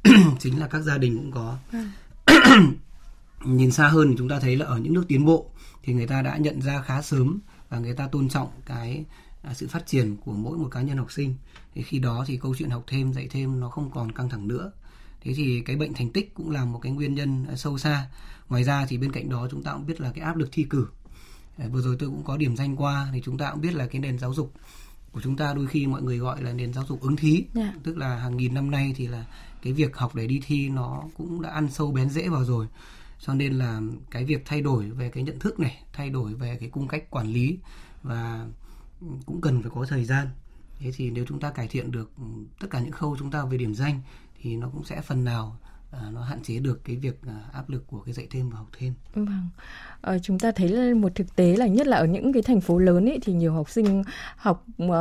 chính 0.39 0.59
là 0.59 0.67
các 0.67 0.79
gia 0.79 0.97
đình 0.97 1.17
cũng 1.17 1.31
có. 1.31 1.57
Vâng. 1.71 1.91
nhìn 3.45 3.71
xa 3.71 3.87
hơn 3.87 4.07
thì 4.09 4.15
chúng 4.17 4.29
ta 4.29 4.39
thấy 4.39 4.55
là 4.55 4.65
ở 4.65 4.77
những 4.77 4.93
nước 4.93 5.05
tiến 5.07 5.25
bộ 5.25 5.51
thì 5.83 5.93
người 5.93 6.07
ta 6.07 6.21
đã 6.21 6.37
nhận 6.37 6.61
ra 6.61 6.81
khá 6.81 7.01
sớm 7.01 7.39
và 7.69 7.79
người 7.79 7.93
ta 7.93 8.07
tôn 8.07 8.29
trọng 8.29 8.49
cái 8.65 9.05
sự 9.53 9.67
phát 9.67 9.87
triển 9.87 10.17
của 10.17 10.33
mỗi 10.33 10.57
một 10.57 10.67
cá 10.71 10.81
nhân 10.81 10.97
học 10.97 11.11
sinh. 11.11 11.35
Thì 11.75 11.83
khi 11.83 11.99
đó 11.99 12.23
thì 12.27 12.37
câu 12.37 12.55
chuyện 12.57 12.69
học 12.69 12.83
thêm 12.87 13.13
dạy 13.13 13.27
thêm 13.31 13.59
nó 13.59 13.69
không 13.69 13.91
còn 13.91 14.11
căng 14.11 14.29
thẳng 14.29 14.47
nữa. 14.47 14.71
Thế 15.21 15.33
thì 15.33 15.61
cái 15.61 15.75
bệnh 15.75 15.93
thành 15.93 16.09
tích 16.09 16.33
cũng 16.33 16.49
là 16.49 16.65
một 16.65 16.79
cái 16.79 16.91
nguyên 16.91 17.15
nhân 17.15 17.45
à, 17.49 17.55
sâu 17.55 17.77
xa. 17.77 18.07
Ngoài 18.49 18.63
ra 18.63 18.85
thì 18.85 18.97
bên 18.97 19.11
cạnh 19.11 19.29
đó 19.29 19.47
chúng 19.51 19.63
ta 19.63 19.73
cũng 19.73 19.85
biết 19.85 20.01
là 20.01 20.11
cái 20.11 20.23
áp 20.23 20.37
lực 20.37 20.49
thi 20.51 20.63
cử. 20.69 20.87
À, 21.57 21.67
vừa 21.71 21.81
rồi 21.81 21.95
tôi 21.99 22.09
cũng 22.09 22.23
có 22.23 22.37
điểm 22.37 22.55
danh 22.55 22.75
qua 22.75 23.09
thì 23.13 23.21
chúng 23.25 23.37
ta 23.37 23.51
cũng 23.51 23.61
biết 23.61 23.73
là 23.73 23.87
cái 23.87 24.01
nền 24.01 24.19
giáo 24.19 24.33
dục 24.33 24.53
của 25.11 25.21
chúng 25.21 25.37
ta 25.37 25.53
đôi 25.53 25.67
khi 25.67 25.87
mọi 25.87 26.01
người 26.01 26.17
gọi 26.17 26.43
là 26.43 26.53
nền 26.53 26.73
giáo 26.73 26.85
dục 26.89 27.01
ứng 27.01 27.15
thí. 27.15 27.33
Yeah. 27.33 27.47
Dạ. 27.53 27.73
tức 27.83 27.97
là 27.97 28.15
hàng 28.15 28.37
nghìn 28.37 28.53
năm 28.53 28.71
nay 28.71 28.93
thì 28.95 29.07
là 29.07 29.25
cái 29.61 29.73
việc 29.73 29.97
học 29.97 30.15
để 30.15 30.27
đi 30.27 30.41
thi 30.45 30.69
nó 30.69 31.03
cũng 31.17 31.41
đã 31.41 31.49
ăn 31.49 31.69
sâu 31.71 31.91
bén 31.91 32.09
rễ 32.09 32.29
vào 32.29 32.45
rồi. 32.45 32.67
Cho 33.19 33.33
nên 33.33 33.53
là 33.53 33.81
cái 34.11 34.25
việc 34.25 34.45
thay 34.45 34.61
đổi 34.61 34.89
về 34.89 35.09
cái 35.09 35.23
nhận 35.23 35.39
thức 35.39 35.59
này 35.59 35.83
thay 35.93 36.09
đổi 36.09 36.33
về 36.33 36.57
cái 36.59 36.69
cung 36.69 36.87
cách 36.87 37.09
quản 37.09 37.27
lý 37.27 37.57
và 38.03 38.45
cũng 39.25 39.41
cần 39.41 39.61
phải 39.61 39.71
có 39.75 39.85
thời 39.89 40.05
gian. 40.05 40.27
Thế 40.79 40.91
thì 40.95 41.11
nếu 41.11 41.25
chúng 41.27 41.39
ta 41.39 41.51
cải 41.51 41.67
thiện 41.67 41.91
được 41.91 42.11
tất 42.59 42.67
cả 42.69 42.79
những 42.79 42.91
khâu 42.91 43.17
chúng 43.19 43.31
ta 43.31 43.45
về 43.45 43.57
điểm 43.57 43.75
danh 43.75 44.01
thì 44.41 44.55
nó 44.55 44.69
cũng 44.69 44.83
sẽ 44.83 45.01
phần 45.01 45.23
nào 45.23 45.59
à, 45.91 45.99
nó 46.13 46.21
hạn 46.21 46.41
chế 46.43 46.59
được 46.59 46.81
cái 46.83 46.95
việc 46.95 47.19
à, 47.27 47.35
áp 47.53 47.69
lực 47.69 47.87
của 47.87 47.99
cái 47.99 48.13
dạy 48.13 48.27
thêm 48.31 48.49
và 48.49 48.57
học 48.57 48.67
thêm. 48.79 48.93
Vâng. 49.13 49.49
À, 50.01 50.17
chúng 50.19 50.39
ta 50.39 50.51
thấy 50.51 50.69
là 50.69 50.95
một 50.95 51.15
thực 51.15 51.35
tế 51.35 51.55
là 51.55 51.67
nhất 51.67 51.87
là 51.87 51.97
ở 51.97 52.05
những 52.05 52.33
cái 52.33 52.41
thành 52.43 52.61
phố 52.61 52.77
lớn 52.77 53.09
ấy 53.09 53.19
thì 53.21 53.33
nhiều 53.33 53.53
học 53.53 53.69
sinh 53.69 54.03
học 54.35 54.65
uh, 54.83 54.91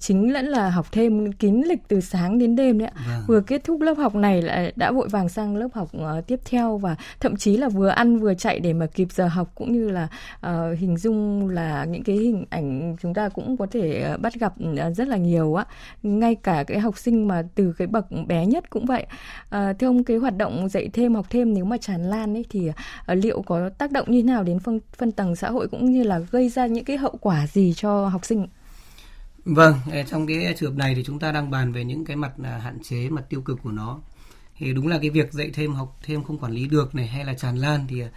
chính 0.00 0.32
lẫn 0.32 0.46
là 0.46 0.70
học 0.70 0.86
thêm 0.92 1.32
kín 1.32 1.62
lịch 1.66 1.88
từ 1.88 2.00
sáng 2.00 2.38
đến 2.38 2.56
đêm 2.56 2.78
đấy 2.78 2.88
ạ. 2.88 3.02
Vâng. 3.08 3.24
Vừa 3.26 3.40
kết 3.40 3.64
thúc 3.64 3.80
lớp 3.80 3.94
học 3.94 4.14
này 4.14 4.42
lại 4.42 4.72
đã 4.76 4.92
vội 4.92 5.08
vàng 5.08 5.28
sang 5.28 5.56
lớp 5.56 5.68
học 5.74 5.90
uh, 5.96 6.26
tiếp 6.26 6.40
theo 6.44 6.78
và 6.78 6.96
thậm 7.20 7.36
chí 7.36 7.56
là 7.56 7.68
vừa 7.68 7.88
ăn 7.88 8.18
vừa 8.18 8.34
chạy 8.34 8.60
để 8.60 8.72
mà 8.72 8.86
kịp 8.86 9.08
giờ 9.12 9.28
học 9.28 9.52
cũng 9.54 9.72
như 9.72 9.90
là 9.90 10.08
uh, 10.46 10.78
hình 10.78 10.96
dung 10.96 11.48
là 11.48 11.84
những 11.84 12.04
cái 12.04 12.16
hình 12.16 12.44
ảnh 12.50 12.96
chúng 13.00 13.14
ta 13.14 13.28
cũng 13.28 13.56
có 13.56 13.66
thể 13.70 14.12
uh, 14.14 14.20
bắt 14.20 14.34
gặp 14.34 14.54
uh, 14.70 14.96
rất 14.96 15.08
là 15.08 15.16
nhiều 15.16 15.54
á. 15.54 15.66
Ngay 16.02 16.34
cả 16.34 16.64
cái 16.66 16.80
học 16.80 16.98
sinh 16.98 17.28
mà 17.28 17.42
từ 17.54 17.74
cái 17.78 17.86
bậc 17.86 18.06
bé 18.26 18.46
nhất 18.46 18.70
cũng 18.70 18.86
vậy. 18.86 19.06
Uh, 19.46 19.78
thưa 19.78 19.86
ông 19.86 20.04
cái 20.04 20.16
hoạt 20.16 20.35
hoạt 20.36 20.50
động 20.50 20.68
dạy 20.68 20.90
thêm 20.92 21.14
học 21.14 21.26
thêm 21.30 21.54
nếu 21.54 21.64
mà 21.64 21.76
tràn 21.76 22.02
lan 22.02 22.36
ấy 22.36 22.44
thì 22.50 22.68
uh, 22.68 22.74
liệu 23.08 23.42
có 23.42 23.68
tác 23.78 23.92
động 23.92 24.10
như 24.10 24.22
thế 24.22 24.26
nào 24.26 24.42
đến 24.42 24.58
phân 24.58 24.80
phân 24.98 25.12
tầng 25.12 25.36
xã 25.36 25.50
hội 25.50 25.68
cũng 25.68 25.92
như 25.92 26.02
là 26.02 26.18
gây 26.18 26.48
ra 26.48 26.66
những 26.66 26.84
cái 26.84 26.96
hậu 26.96 27.18
quả 27.20 27.46
gì 27.46 27.74
cho 27.76 28.08
học 28.08 28.24
sinh? 28.24 28.46
Vâng, 29.44 29.74
ờ, 29.92 30.02
trong 30.02 30.26
cái 30.26 30.54
trường 30.58 30.72
hợp 30.72 30.78
này 30.78 30.94
thì 30.94 31.04
chúng 31.04 31.18
ta 31.18 31.32
đang 31.32 31.50
bàn 31.50 31.72
về 31.72 31.84
những 31.84 32.04
cái 32.04 32.16
mặt 32.16 32.32
à, 32.42 32.58
hạn 32.58 32.78
chế, 32.82 33.08
mặt 33.08 33.24
tiêu 33.30 33.40
cực 33.40 33.58
của 33.62 33.72
nó. 33.72 34.00
Thì 34.58 34.72
đúng 34.72 34.88
là 34.88 34.98
cái 34.98 35.10
việc 35.10 35.32
dạy 35.32 35.50
thêm 35.54 35.74
học 35.74 35.98
thêm 36.02 36.24
không 36.24 36.38
quản 36.38 36.52
lý 36.52 36.68
được 36.68 36.94
này 36.94 37.06
hay 37.06 37.24
là 37.24 37.34
tràn 37.34 37.56
lan 37.56 37.86
thì 37.88 38.00
à, 38.00 38.08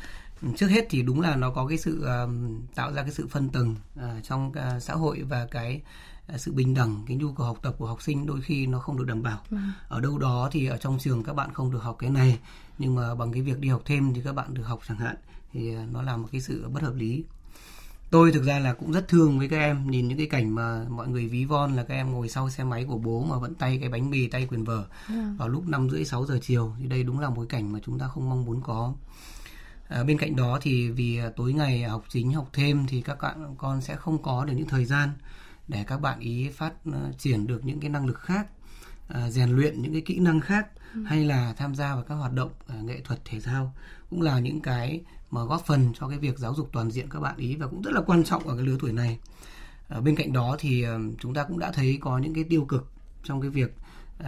trước 0.57 0.67
hết 0.67 0.85
thì 0.89 1.01
đúng 1.01 1.21
là 1.21 1.35
nó 1.35 1.51
có 1.51 1.67
cái 1.67 1.77
sự 1.77 2.03
uh, 2.03 2.29
tạo 2.75 2.93
ra 2.93 3.01
cái 3.01 3.11
sự 3.11 3.27
phân 3.27 3.49
tầng 3.49 3.75
uh, 3.95 4.23
trong 4.23 4.49
uh, 4.49 4.83
xã 4.83 4.93
hội 4.93 5.21
và 5.29 5.47
cái 5.51 5.81
sự 6.37 6.53
bình 6.53 6.73
đẳng 6.73 7.03
cái 7.07 7.17
nhu 7.17 7.33
cầu 7.33 7.45
học 7.45 7.59
tập 7.61 7.75
của 7.77 7.87
học 7.87 8.01
sinh 8.01 8.25
đôi 8.25 8.41
khi 8.41 8.67
nó 8.67 8.79
không 8.79 8.97
được 8.97 9.07
đảm 9.07 9.23
bảo 9.23 9.41
ừ. 9.51 9.57
ở 9.87 10.01
đâu 10.01 10.17
đó 10.17 10.49
thì 10.51 10.65
ở 10.65 10.77
trong 10.77 10.99
trường 10.99 11.23
các 11.23 11.33
bạn 11.33 11.53
không 11.53 11.71
được 11.71 11.83
học 11.83 11.95
cái 11.99 12.09
này 12.09 12.39
nhưng 12.77 12.95
mà 12.95 13.15
bằng 13.15 13.31
cái 13.31 13.41
việc 13.41 13.59
đi 13.59 13.69
học 13.69 13.81
thêm 13.85 14.13
thì 14.13 14.21
các 14.25 14.33
bạn 14.35 14.53
được 14.53 14.63
học 14.63 14.79
chẳng 14.87 14.97
hạn 14.97 15.15
thì 15.53 15.75
à, 15.75 15.85
nó 15.91 16.01
là 16.01 16.17
một 16.17 16.27
cái 16.31 16.41
sự 16.41 16.69
bất 16.69 16.83
hợp 16.83 16.95
lý 16.95 17.23
tôi 18.11 18.31
thực 18.31 18.43
ra 18.43 18.59
là 18.59 18.73
cũng 18.73 18.91
rất 18.91 19.07
thương 19.07 19.39
với 19.39 19.49
các 19.49 19.57
em 19.57 19.91
nhìn 19.91 20.07
những 20.07 20.17
cái 20.17 20.27
cảnh 20.27 20.55
mà 20.55 20.85
mọi 20.89 21.07
người 21.07 21.27
ví 21.27 21.45
von 21.45 21.75
là 21.75 21.83
các 21.83 21.93
em 21.93 22.11
ngồi 22.11 22.29
sau 22.29 22.49
xe 22.49 22.63
máy 22.63 22.85
của 22.85 22.97
bố 22.97 23.23
mà 23.23 23.37
vẫn 23.37 23.55
tay 23.55 23.77
cái 23.81 23.89
bánh 23.89 24.09
mì 24.09 24.27
tay 24.27 24.45
quyền 24.45 24.63
vở 24.63 24.75
yeah. 24.75 24.89
Dạ. 25.09 25.33
vào 25.37 25.47
lúc 25.47 25.67
năm 25.67 25.89
rưỡi 25.89 26.05
sáu 26.05 26.25
giờ 26.25 26.39
chiều 26.41 26.73
thì 26.79 26.87
đây 26.87 27.03
đúng 27.03 27.19
là 27.19 27.29
một 27.29 27.45
cái 27.49 27.59
cảnh 27.59 27.73
mà 27.73 27.79
chúng 27.85 27.99
ta 27.99 28.07
không 28.07 28.29
mong 28.29 28.45
muốn 28.45 28.61
có 28.61 28.93
à, 29.87 30.03
bên 30.03 30.17
cạnh 30.17 30.35
đó 30.35 30.59
thì 30.61 30.89
vì 30.89 31.19
tối 31.35 31.53
ngày 31.53 31.83
học 31.83 32.05
chính 32.09 32.33
học 32.33 32.49
thêm 32.53 32.87
thì 32.87 33.01
các 33.01 33.17
bạn 33.21 33.55
con 33.57 33.81
sẽ 33.81 33.95
không 33.95 34.23
có 34.23 34.45
được 34.45 34.53
những 34.53 34.67
thời 34.67 34.85
gian 34.85 35.09
để 35.69 35.83
các 35.83 36.01
bạn 36.01 36.19
ý 36.19 36.49
phát 36.49 36.73
ờ, 36.91 37.11
triển 37.17 37.47
được 37.47 37.65
những 37.65 37.79
cái 37.79 37.89
năng 37.89 38.05
lực 38.05 38.19
khác 38.19 38.47
ờ, 39.07 39.29
rèn 39.29 39.49
luyện 39.49 39.81
những 39.81 39.93
cái 39.93 40.01
kỹ 40.01 40.19
năng 40.19 40.41
khác 40.41 40.67
ừ. 40.93 41.03
hay 41.03 41.25
là 41.25 41.53
tham 41.57 41.75
gia 41.75 41.95
vào 41.95 42.03
các 42.03 42.15
hoạt 42.15 42.33
động 42.33 42.51
uh, 42.79 42.83
nghệ 42.83 43.01
thuật 43.03 43.25
thể 43.25 43.39
thao 43.39 43.73
cũng 44.09 44.21
là 44.21 44.39
những 44.39 44.61
cái 44.61 45.01
mà 45.31 45.43
góp 45.43 45.65
phần 45.65 45.93
cho 45.99 46.07
cái 46.07 46.19
việc 46.19 46.37
giáo 46.37 46.55
dục 46.55 46.69
toàn 46.71 46.91
diện 46.91 47.09
các 47.09 47.19
bạn 47.19 47.37
ý 47.37 47.55
và 47.55 47.67
cũng 47.67 47.81
rất 47.81 47.93
là 47.93 48.01
quan 48.01 48.23
trọng 48.23 48.47
ở 48.47 48.55
cái 48.55 48.65
lứa 48.65 48.77
tuổi 48.79 48.93
này. 48.93 49.19
Bên 50.03 50.15
cạnh 50.15 50.33
đó 50.33 50.55
thì 50.59 50.85
chúng 51.19 51.33
ta 51.33 51.43
cũng 51.43 51.59
đã 51.59 51.71
thấy 51.71 51.97
có 52.01 52.17
những 52.17 52.33
cái 52.33 52.43
tiêu 52.43 52.65
cực 52.65 52.91
trong 53.23 53.41
cái 53.41 53.49
việc 53.49 53.75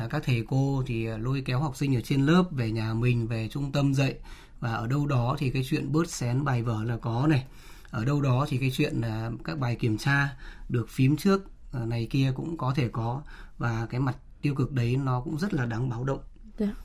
các 0.09 0.23
thầy 0.25 0.43
cô 0.47 0.83
thì 0.87 1.05
lôi 1.05 1.41
kéo 1.45 1.59
học 1.59 1.77
sinh 1.77 1.95
ở 1.95 2.01
trên 2.01 2.25
lớp 2.25 2.43
về 2.51 2.71
nhà 2.71 2.93
mình 2.93 3.27
về 3.27 3.47
trung 3.47 3.71
tâm 3.71 3.93
dạy. 3.93 4.15
Và 4.59 4.71
ở 4.73 4.87
đâu 4.87 5.07
đó 5.07 5.35
thì 5.39 5.49
cái 5.49 5.63
chuyện 5.69 5.91
bớt 5.91 6.09
xén 6.09 6.43
bài 6.43 6.63
vở 6.63 6.83
là 6.83 6.97
có 6.97 7.27
này 7.27 7.45
ở 7.91 8.05
đâu 8.05 8.21
đó 8.21 8.45
thì 8.49 8.57
cái 8.57 8.71
chuyện 8.73 9.01
là 9.01 9.31
các 9.43 9.59
bài 9.59 9.75
kiểm 9.75 9.97
tra 9.97 10.35
được 10.69 10.89
phím 10.89 11.17
trước 11.17 11.41
ờ, 11.71 11.85
này 11.85 12.07
kia 12.09 12.31
cũng 12.35 12.57
có 12.57 12.73
thể 12.75 12.87
có 12.91 13.21
và 13.57 13.87
cái 13.89 13.99
mặt 13.99 14.15
tiêu 14.41 14.55
cực 14.55 14.71
đấy 14.71 14.95
nó 15.03 15.21
cũng 15.21 15.37
rất 15.37 15.53
là 15.53 15.65
đáng 15.65 15.89
báo 15.89 16.03
động. 16.03 16.19
Yeah. 16.59 16.71
Dạ. 16.75 16.83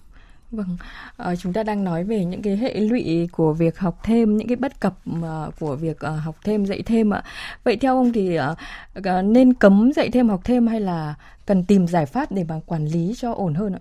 Vâng, 0.51 0.77
à, 1.16 1.37
chúng 1.37 1.53
ta 1.53 1.62
đang 1.62 1.85
nói 1.85 2.05
về 2.05 2.25
những 2.25 2.42
cái 2.42 2.57
hệ 2.57 2.81
lụy 2.81 3.29
của 3.33 3.53
việc 3.53 3.79
học 3.79 4.01
thêm, 4.03 4.37
những 4.37 4.49
cái 4.49 4.57
bất 4.57 4.81
cập 4.81 4.99
mà 5.05 5.47
của 5.61 5.77
việc 5.77 5.97
uh, 5.97 6.25
học 6.25 6.37
thêm, 6.45 6.66
dạy 6.66 6.83
thêm 6.83 7.11
ạ. 7.11 7.25
Vậy 7.64 7.77
theo 7.77 7.97
ông 7.97 8.12
thì 8.12 8.38
uh, 8.99 9.05
nên 9.25 9.55
cấm 9.55 9.92
dạy 9.92 10.11
thêm, 10.11 10.29
học 10.29 10.40
thêm 10.45 10.66
hay 10.66 10.81
là 10.81 11.14
cần 11.47 11.64
tìm 11.64 11.87
giải 11.87 12.07
pháp 12.07 12.33
để 12.33 12.45
mà 12.49 12.61
quản 12.66 12.87
lý 12.87 13.14
cho 13.16 13.33
ổn 13.33 13.55
hơn 13.55 13.73
ạ? 13.73 13.81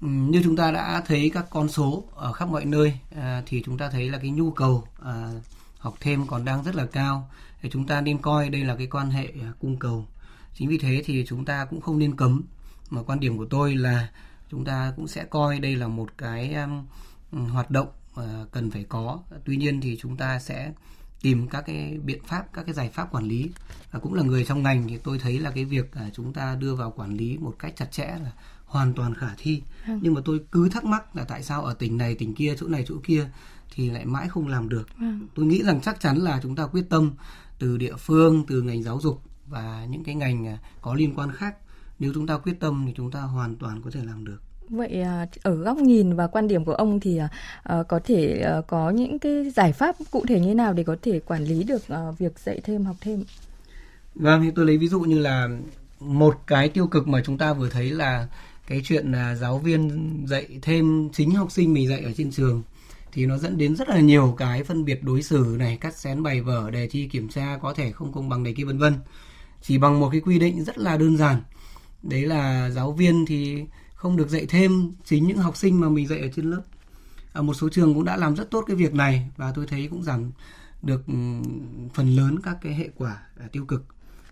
Ừ, 0.00 0.08
như 0.08 0.40
chúng 0.44 0.56
ta 0.56 0.70
đã 0.70 1.02
thấy 1.06 1.30
các 1.34 1.46
con 1.50 1.68
số 1.68 2.04
ở 2.14 2.32
khắp 2.32 2.48
mọi 2.48 2.64
nơi 2.64 2.98
à, 3.16 3.42
thì 3.46 3.62
chúng 3.66 3.78
ta 3.78 3.88
thấy 3.88 4.10
là 4.10 4.18
cái 4.18 4.30
nhu 4.30 4.50
cầu 4.50 4.84
à, 5.04 5.30
học 5.80 5.94
thêm 6.00 6.26
còn 6.26 6.44
đang 6.44 6.64
rất 6.64 6.74
là 6.74 6.86
cao. 6.86 7.30
Thì 7.62 7.70
chúng 7.72 7.86
ta 7.86 8.00
nên 8.00 8.18
coi 8.18 8.48
đây 8.48 8.64
là 8.64 8.76
cái 8.76 8.86
quan 8.86 9.10
hệ 9.10 9.32
à, 9.42 9.52
cung 9.60 9.78
cầu. 9.78 10.06
Chính 10.54 10.68
vì 10.68 10.78
thế 10.78 11.02
thì 11.04 11.24
chúng 11.28 11.44
ta 11.44 11.64
cũng 11.64 11.80
không 11.80 11.98
nên 11.98 12.16
cấm 12.16 12.42
mà 12.90 13.02
quan 13.02 13.20
điểm 13.20 13.38
của 13.38 13.46
tôi 13.50 13.74
là 13.74 14.08
chúng 14.50 14.64
ta 14.64 14.92
cũng 14.96 15.08
sẽ 15.08 15.24
coi 15.24 15.58
đây 15.58 15.76
là 15.76 15.88
một 15.88 16.18
cái 16.18 16.54
um, 16.54 16.84
hoạt 17.48 17.70
động 17.70 17.88
uh, 18.12 18.52
cần 18.52 18.70
phải 18.70 18.84
có. 18.88 19.18
Tuy 19.44 19.56
nhiên 19.56 19.80
thì 19.80 19.98
chúng 20.00 20.16
ta 20.16 20.38
sẽ 20.38 20.72
tìm 21.22 21.48
các 21.48 21.64
cái 21.66 21.98
biện 22.04 22.22
pháp 22.24 22.52
các 22.52 22.62
cái 22.66 22.74
giải 22.74 22.88
pháp 22.88 23.14
quản 23.14 23.24
lý. 23.24 23.50
Và 23.90 23.98
cũng 23.98 24.14
là 24.14 24.22
người 24.22 24.44
trong 24.44 24.62
ngành 24.62 24.88
thì 24.88 24.98
tôi 25.04 25.18
thấy 25.18 25.38
là 25.38 25.50
cái 25.50 25.64
việc 25.64 25.90
uh, 26.06 26.14
chúng 26.14 26.32
ta 26.32 26.54
đưa 26.54 26.74
vào 26.74 26.90
quản 26.96 27.14
lý 27.14 27.38
một 27.38 27.54
cách 27.58 27.76
chặt 27.76 27.92
chẽ 27.92 28.06
là 28.24 28.32
hoàn 28.64 28.94
toàn 28.94 29.14
khả 29.14 29.34
thi. 29.38 29.62
Ừ. 29.86 29.92
nhưng 30.02 30.14
mà 30.14 30.20
tôi 30.24 30.40
cứ 30.52 30.68
thắc 30.68 30.84
mắc 30.84 31.16
là 31.16 31.24
tại 31.24 31.42
sao 31.42 31.64
ở 31.64 31.74
tỉnh 31.74 31.96
này 31.96 32.14
tỉnh 32.14 32.34
kia 32.34 32.54
chỗ 32.58 32.68
này 32.68 32.84
chỗ 32.88 32.94
kia 33.04 33.28
thì 33.74 33.90
lại 33.90 34.04
mãi 34.04 34.28
không 34.28 34.48
làm 34.48 34.68
được. 34.68 34.88
Ừ. 35.00 35.06
Tôi 35.34 35.46
nghĩ 35.46 35.62
rằng 35.62 35.80
chắc 35.80 36.00
chắn 36.00 36.16
là 36.16 36.40
chúng 36.42 36.56
ta 36.56 36.66
quyết 36.66 36.84
tâm 36.88 37.10
từ 37.58 37.76
địa 37.76 37.96
phương, 37.98 38.44
từ 38.48 38.62
ngành 38.62 38.82
giáo 38.82 39.00
dục 39.00 39.20
và 39.46 39.86
những 39.90 40.04
cái 40.04 40.14
ngành 40.14 40.46
à, 40.46 40.58
có 40.80 40.94
liên 40.94 41.14
quan 41.14 41.32
khác. 41.32 41.56
Nếu 41.98 42.12
chúng 42.14 42.26
ta 42.26 42.38
quyết 42.38 42.60
tâm 42.60 42.84
thì 42.86 42.92
chúng 42.96 43.10
ta 43.10 43.20
hoàn 43.20 43.56
toàn 43.56 43.82
có 43.82 43.90
thể 43.90 44.00
làm 44.04 44.24
được. 44.24 44.38
Vậy 44.68 45.02
à, 45.02 45.26
ở 45.42 45.54
góc 45.54 45.76
nhìn 45.76 46.16
và 46.16 46.26
quan 46.26 46.48
điểm 46.48 46.64
của 46.64 46.74
ông 46.74 47.00
thì 47.00 47.20
uh, 47.20 47.88
có 47.88 48.00
thể 48.04 48.44
có 48.68 48.90
những 48.90 49.18
cái 49.18 49.50
giải 49.50 49.72
pháp 49.72 49.96
cụ 50.10 50.24
thể 50.28 50.40
như 50.40 50.54
nào 50.54 50.72
để 50.72 50.84
có 50.84 50.96
thể 51.02 51.20
quản 51.20 51.44
lý 51.44 51.64
được 51.64 51.82
việc 52.18 52.38
dạy 52.38 52.60
thêm 52.64 52.84
học 52.84 52.96
thêm? 53.00 53.24
Vâng, 54.14 54.42
thì 54.42 54.50
tôi 54.50 54.66
lấy 54.66 54.78
ví 54.78 54.88
dụ 54.88 55.00
như 55.00 55.18
là 55.18 55.48
một 56.00 56.34
cái 56.46 56.68
tiêu 56.68 56.86
cực 56.86 57.08
mà 57.08 57.22
chúng 57.24 57.38
ta 57.38 57.52
vừa 57.52 57.68
thấy 57.68 57.90
là 57.90 58.28
cái 58.66 58.80
chuyện 58.84 59.12
là 59.12 59.34
giáo 59.34 59.58
viên 59.58 60.10
dạy 60.26 60.46
thêm 60.62 61.08
chính 61.12 61.30
học 61.30 61.52
sinh 61.52 61.72
mình 61.72 61.88
dạy 61.88 62.00
ở 62.00 62.12
trên 62.16 62.30
trường 62.30 62.62
thì 63.12 63.26
nó 63.26 63.38
dẫn 63.38 63.58
đến 63.58 63.76
rất 63.76 63.88
là 63.88 64.00
nhiều 64.00 64.34
cái 64.38 64.64
phân 64.64 64.84
biệt 64.84 65.02
đối 65.02 65.22
xử 65.22 65.56
này 65.58 65.76
cắt 65.76 65.96
xén 65.96 66.22
bài 66.22 66.40
vở 66.40 66.70
đề 66.70 66.88
thi 66.88 67.08
kiểm 67.08 67.28
tra 67.28 67.58
có 67.62 67.74
thể 67.74 67.92
không 67.92 68.12
công 68.12 68.28
bằng 68.28 68.42
này 68.42 68.54
kia 68.54 68.64
vân 68.64 68.78
vân. 68.78 68.94
Chỉ 69.62 69.78
bằng 69.78 70.00
một 70.00 70.08
cái 70.12 70.20
quy 70.20 70.38
định 70.38 70.64
rất 70.64 70.78
là 70.78 70.96
đơn 70.96 71.16
giản. 71.16 71.42
Đấy 72.02 72.22
là 72.26 72.70
giáo 72.70 72.92
viên 72.92 73.26
thì 73.26 73.64
không 73.94 74.16
được 74.16 74.28
dạy 74.28 74.46
thêm 74.48 74.92
chính 75.04 75.26
những 75.26 75.38
học 75.38 75.56
sinh 75.56 75.80
mà 75.80 75.88
mình 75.88 76.06
dạy 76.06 76.18
ở 76.18 76.28
trên 76.36 76.50
lớp. 76.50 76.62
Ở 77.32 77.42
một 77.42 77.54
số 77.54 77.68
trường 77.68 77.94
cũng 77.94 78.04
đã 78.04 78.16
làm 78.16 78.36
rất 78.36 78.50
tốt 78.50 78.64
cái 78.66 78.76
việc 78.76 78.94
này 78.94 79.30
và 79.36 79.52
tôi 79.52 79.66
thấy 79.66 79.88
cũng 79.90 80.02
giảm 80.02 80.30
được 80.82 81.06
ừ, 81.06 81.14
phần 81.94 82.16
lớn 82.16 82.38
các 82.42 82.56
cái 82.62 82.74
hệ 82.74 82.88
quả 82.96 83.22
à, 83.40 83.46
tiêu 83.52 83.64
cực. 83.64 83.84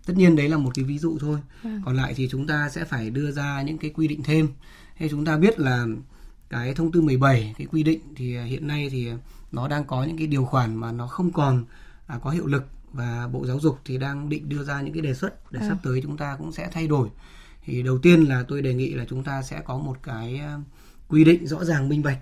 Tất 0.05 0.13
nhiên 0.17 0.35
đấy 0.35 0.49
là 0.49 0.57
một 0.57 0.71
cái 0.75 0.85
ví 0.85 0.97
dụ 0.97 1.17
thôi. 1.19 1.39
Ừ. 1.63 1.69
còn 1.85 1.95
lại 1.95 2.13
thì 2.15 2.27
chúng 2.31 2.47
ta 2.47 2.69
sẽ 2.69 2.85
phải 2.85 3.09
đưa 3.09 3.31
ra 3.31 3.61
những 3.61 3.77
cái 3.77 3.91
quy 3.91 4.07
định 4.07 4.23
thêm. 4.23 4.47
Hay 4.95 5.09
chúng 5.09 5.25
ta 5.25 5.37
biết 5.37 5.59
là 5.59 5.85
cái 6.49 6.73
thông 6.73 6.91
tư 6.91 7.01
17 7.01 7.53
cái 7.57 7.67
quy 7.71 7.83
định 7.83 8.01
thì 8.15 8.35
à, 8.35 8.43
hiện 8.43 8.67
nay 8.67 8.89
thì 8.89 9.09
nó 9.51 9.67
đang 9.67 9.85
có 9.85 10.03
những 10.03 10.17
cái 10.17 10.27
điều 10.27 10.45
khoản 10.45 10.75
mà 10.75 10.91
nó 10.91 11.07
không 11.07 11.31
còn 11.31 11.65
à, 12.07 12.19
có 12.23 12.29
hiệu 12.29 12.45
lực 12.45 12.63
và 12.93 13.27
Bộ 13.27 13.45
Giáo 13.45 13.59
dục 13.59 13.79
thì 13.85 13.97
đang 13.97 14.29
định 14.29 14.49
đưa 14.49 14.63
ra 14.63 14.81
những 14.81 14.93
cái 14.93 15.01
đề 15.01 15.13
xuất 15.13 15.51
để 15.51 15.59
à. 15.59 15.67
sắp 15.67 15.77
tới 15.83 16.01
chúng 16.03 16.17
ta 16.17 16.35
cũng 16.39 16.51
sẽ 16.51 16.69
thay 16.71 16.87
đổi. 16.87 17.09
Thì 17.65 17.83
đầu 17.83 17.97
tiên 17.97 18.23
là 18.23 18.43
tôi 18.47 18.61
đề 18.61 18.73
nghị 18.73 18.93
là 18.93 19.05
chúng 19.09 19.23
ta 19.23 19.41
sẽ 19.41 19.61
có 19.65 19.77
một 19.77 19.97
cái 20.03 20.37
à, 20.37 20.57
quy 21.07 21.23
định 21.23 21.47
rõ 21.47 21.63
ràng 21.63 21.89
minh 21.89 22.03
bạch. 22.03 22.19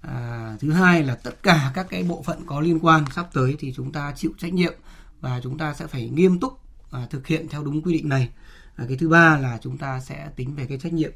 À, 0.00 0.56
thứ 0.60 0.72
hai 0.72 1.02
là 1.02 1.14
tất 1.14 1.42
cả 1.42 1.70
các 1.74 1.86
cái 1.90 2.02
bộ 2.02 2.22
phận 2.22 2.46
có 2.46 2.60
liên 2.60 2.78
quan 2.82 3.04
sắp 3.14 3.28
tới 3.32 3.56
thì 3.58 3.72
chúng 3.76 3.92
ta 3.92 4.12
chịu 4.16 4.30
trách 4.38 4.52
nhiệm 4.52 4.74
và 5.20 5.40
chúng 5.42 5.58
ta 5.58 5.74
sẽ 5.74 5.86
phải 5.86 6.08
nghiêm 6.08 6.40
túc 6.40 6.60
à, 6.90 7.06
thực 7.10 7.26
hiện 7.26 7.48
theo 7.48 7.64
đúng 7.64 7.82
quy 7.82 7.92
định 7.92 8.08
này. 8.08 8.28
À, 8.76 8.84
cái 8.88 8.96
thứ 8.96 9.08
ba 9.08 9.38
là 9.38 9.58
chúng 9.62 9.78
ta 9.78 10.00
sẽ 10.00 10.30
tính 10.36 10.54
về 10.54 10.66
cái 10.66 10.78
trách 10.78 10.92
nhiệm 10.92 11.12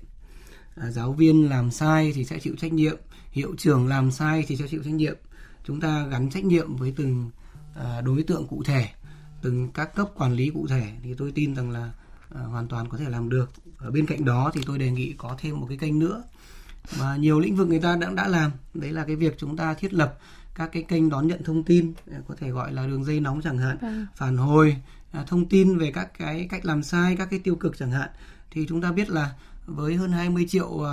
à, 0.77 0.91
giáo 0.91 1.13
viên 1.13 1.49
làm 1.49 1.71
sai 1.71 2.13
thì 2.15 2.25
sẽ 2.25 2.39
chịu 2.39 2.55
trách 2.59 2.73
nhiệm 2.73 2.97
hiệu 3.31 3.55
trưởng 3.59 3.89
làm 3.89 4.11
sai 4.11 4.45
thì 4.49 4.57
sẽ 4.57 4.67
chịu 4.69 4.83
trách 4.85 4.95
nhiệm. 4.95 5.17
Chúng 5.65 5.81
ta 5.81 6.07
gắn 6.07 6.31
trách 6.31 6.45
nhiệm 6.45 6.77
với 6.77 6.93
từng 6.97 7.31
à, 7.75 8.01
đối 8.01 8.23
tượng 8.23 8.47
cụ 8.47 8.63
thể 8.63 8.89
từng 9.43 9.69
các 9.75 9.95
cấp 9.95 10.09
quản 10.15 10.33
lý 10.33 10.51
cụ 10.51 10.67
thể 10.67 10.93
thì 11.03 11.15
tôi 11.19 11.33
tin 11.33 11.55
rằng 11.55 11.71
là 11.71 11.93
à, 12.35 12.41
hoàn 12.41 12.69
toàn 12.69 12.89
có 12.89 12.99
thể 12.99 13.09
làm 13.09 13.29
được. 13.29 13.51
Ở 13.79 13.91
bên 13.91 14.07
cạnh 14.07 14.25
đó 14.25 14.51
thì 14.55 14.61
tôi 14.67 14.79
đề 14.79 14.91
nghị 14.91 15.15
có 15.19 15.37
thêm 15.39 15.61
một 15.61 15.67
cái 15.69 15.79
kênh 15.79 15.99
nữa 15.99 16.23
mà 16.99 17.17
nhiều 17.17 17.41
lĩnh 17.41 17.57
vực 17.57 17.69
người 17.69 17.81
ta 17.81 17.97
đã 17.97 18.11
đã 18.11 18.29
làm. 18.29 18.51
Đấy 18.75 18.93
là 18.93 19.05
cái 19.05 19.17
việc 19.17 19.35
chúng 19.39 19.57
ta 19.57 19.75
thiết 19.75 19.95
lập 19.95 20.19
các 20.55 20.71
cái 20.73 20.83
kênh 20.83 21.11
đón 21.11 21.27
nhận 21.27 21.43
thông 21.45 21.65
tin 21.65 21.93
có 22.29 22.35
thể 22.39 22.51
gọi 22.51 22.73
là 22.73 22.87
đường 22.87 23.05
dây 23.05 23.21
nóng 23.21 23.41
chẳng 23.43 23.59
hạn 23.59 23.79
à. 23.81 24.07
phản 24.17 24.37
hồi 24.37 24.77
thông 25.27 25.49
tin 25.49 25.79
về 25.79 25.93
các 25.93 26.19
cái 26.19 26.47
cách 26.51 26.65
làm 26.65 26.83
sai 26.83 27.17
các 27.17 27.29
cái 27.31 27.39
tiêu 27.39 27.57
cực 27.57 27.79
chẳng 27.79 27.91
hạn 27.91 28.09
thì 28.55 28.67
chúng 28.69 28.81
ta 28.81 28.93
biết 28.93 29.11
là 29.11 29.33
với 29.67 29.95
hơn 29.95 30.13
20 30.13 30.47
triệu 30.49 30.85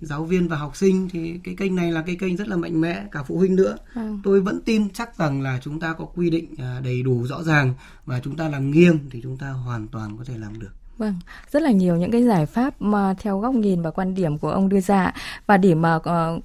giáo 0.00 0.24
viên 0.24 0.48
và 0.48 0.56
học 0.56 0.76
sinh 0.76 1.08
thì 1.12 1.40
cái 1.44 1.54
kênh 1.58 1.76
này 1.76 1.92
là 1.92 2.02
cái 2.02 2.16
kênh 2.16 2.36
rất 2.36 2.48
là 2.48 2.56
mạnh 2.56 2.80
mẽ 2.80 3.06
cả 3.12 3.22
phụ 3.22 3.38
huynh 3.38 3.56
nữa 3.56 3.76
ừ. 3.94 4.16
tôi 4.22 4.40
vẫn 4.40 4.60
tin 4.64 4.90
chắc 4.90 5.16
rằng 5.18 5.42
là 5.42 5.60
chúng 5.62 5.80
ta 5.80 5.92
có 5.92 6.04
quy 6.04 6.30
định 6.30 6.54
à, 6.58 6.80
đầy 6.84 7.02
đủ 7.02 7.26
rõ 7.26 7.42
ràng 7.42 7.74
và 8.06 8.20
chúng 8.20 8.36
ta 8.36 8.48
làm 8.48 8.70
nghiêm 8.70 8.98
thì 9.10 9.20
chúng 9.22 9.38
ta 9.38 9.50
hoàn 9.50 9.88
toàn 9.88 10.18
có 10.18 10.24
thể 10.24 10.38
làm 10.38 10.60
được 10.60 10.70
Vâng, 10.98 11.14
rất 11.50 11.62
là 11.62 11.70
nhiều 11.70 11.96
những 11.96 12.10
cái 12.10 12.22
giải 12.22 12.46
pháp 12.46 12.74
mà 12.78 13.14
theo 13.18 13.38
góc 13.38 13.54
nhìn 13.54 13.82
và 13.82 13.90
quan 13.90 14.14
điểm 14.14 14.38
của 14.38 14.50
ông 14.50 14.68
đưa 14.68 14.80
ra 14.80 15.12
và 15.46 15.56
để 15.56 15.74
mà 15.74 15.94
uh, 15.94 16.02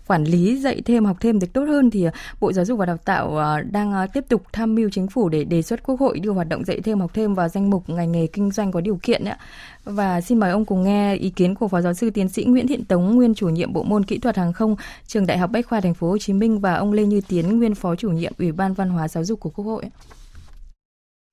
quản 0.07 0.23
lý 0.23 0.57
dạy 0.57 0.81
thêm 0.85 1.05
học 1.05 1.17
thêm 1.19 1.39
được 1.39 1.53
tốt 1.53 1.63
hơn 1.63 1.89
thì 1.89 2.03
ờ, 2.03 2.11
Bộ 2.39 2.53
Giáo 2.53 2.65
dục 2.65 2.79
và 2.79 2.85
Đào 2.85 2.97
tạo 2.97 3.27
uh, 3.27 3.71
đang 3.71 4.03
uh, 4.03 4.13
tiếp 4.13 4.25
tục 4.29 4.43
tham 4.53 4.75
mưu 4.75 4.89
chính 4.89 5.07
phủ 5.07 5.29
để 5.29 5.43
đề 5.43 5.61
xuất 5.61 5.83
Quốc 5.83 5.99
hội 5.99 6.19
đưa 6.19 6.31
hoạt 6.31 6.49
động 6.49 6.65
dạy 6.65 6.81
thêm 6.81 6.99
học 6.99 7.11
thêm 7.13 7.35
vào 7.35 7.49
danh 7.49 7.69
mục 7.69 7.89
ngành 7.89 8.11
nghề 8.11 8.27
kinh 8.27 8.51
doanh 8.51 8.71
có 8.71 8.81
điều 8.81 8.99
kiện 9.03 9.25
ạ. 9.25 9.37
Và 9.83 10.21
xin 10.21 10.39
mời 10.39 10.51
ông 10.51 10.65
cùng 10.65 10.83
nghe 10.83 11.15
ý 11.15 11.29
kiến 11.29 11.55
của 11.55 11.67
Phó 11.67 11.81
Giáo 11.81 11.93
sư 11.93 12.09
Tiến 12.09 12.29
sĩ 12.29 12.43
Nguyễn 12.43 12.67
Thiện 12.67 12.85
Tống, 12.85 13.15
nguyên 13.15 13.35
chủ 13.35 13.49
nhiệm 13.49 13.73
bộ 13.73 13.83
môn 13.83 14.03
kỹ 14.03 14.17
thuật 14.17 14.37
hàng 14.37 14.53
không, 14.53 14.75
trường 15.07 15.25
Đại 15.25 15.37
học 15.37 15.51
Bách 15.51 15.67
khoa 15.67 15.81
Thành 15.81 15.93
phố 15.93 16.09
Hồ 16.09 16.17
Chí 16.17 16.33
Minh 16.33 16.59
và 16.59 16.75
ông 16.75 16.93
Lê 16.93 17.05
Như 17.05 17.21
Tiến, 17.27 17.57
nguyên 17.57 17.75
Phó 17.75 17.95
chủ 17.95 18.09
nhiệm 18.09 18.33
Ủy 18.39 18.51
ban 18.51 18.73
Văn 18.73 18.89
hóa 18.89 19.07
Giáo 19.07 19.23
dục 19.23 19.39
của 19.39 19.49
Quốc 19.49 19.65
hội. 19.65 19.85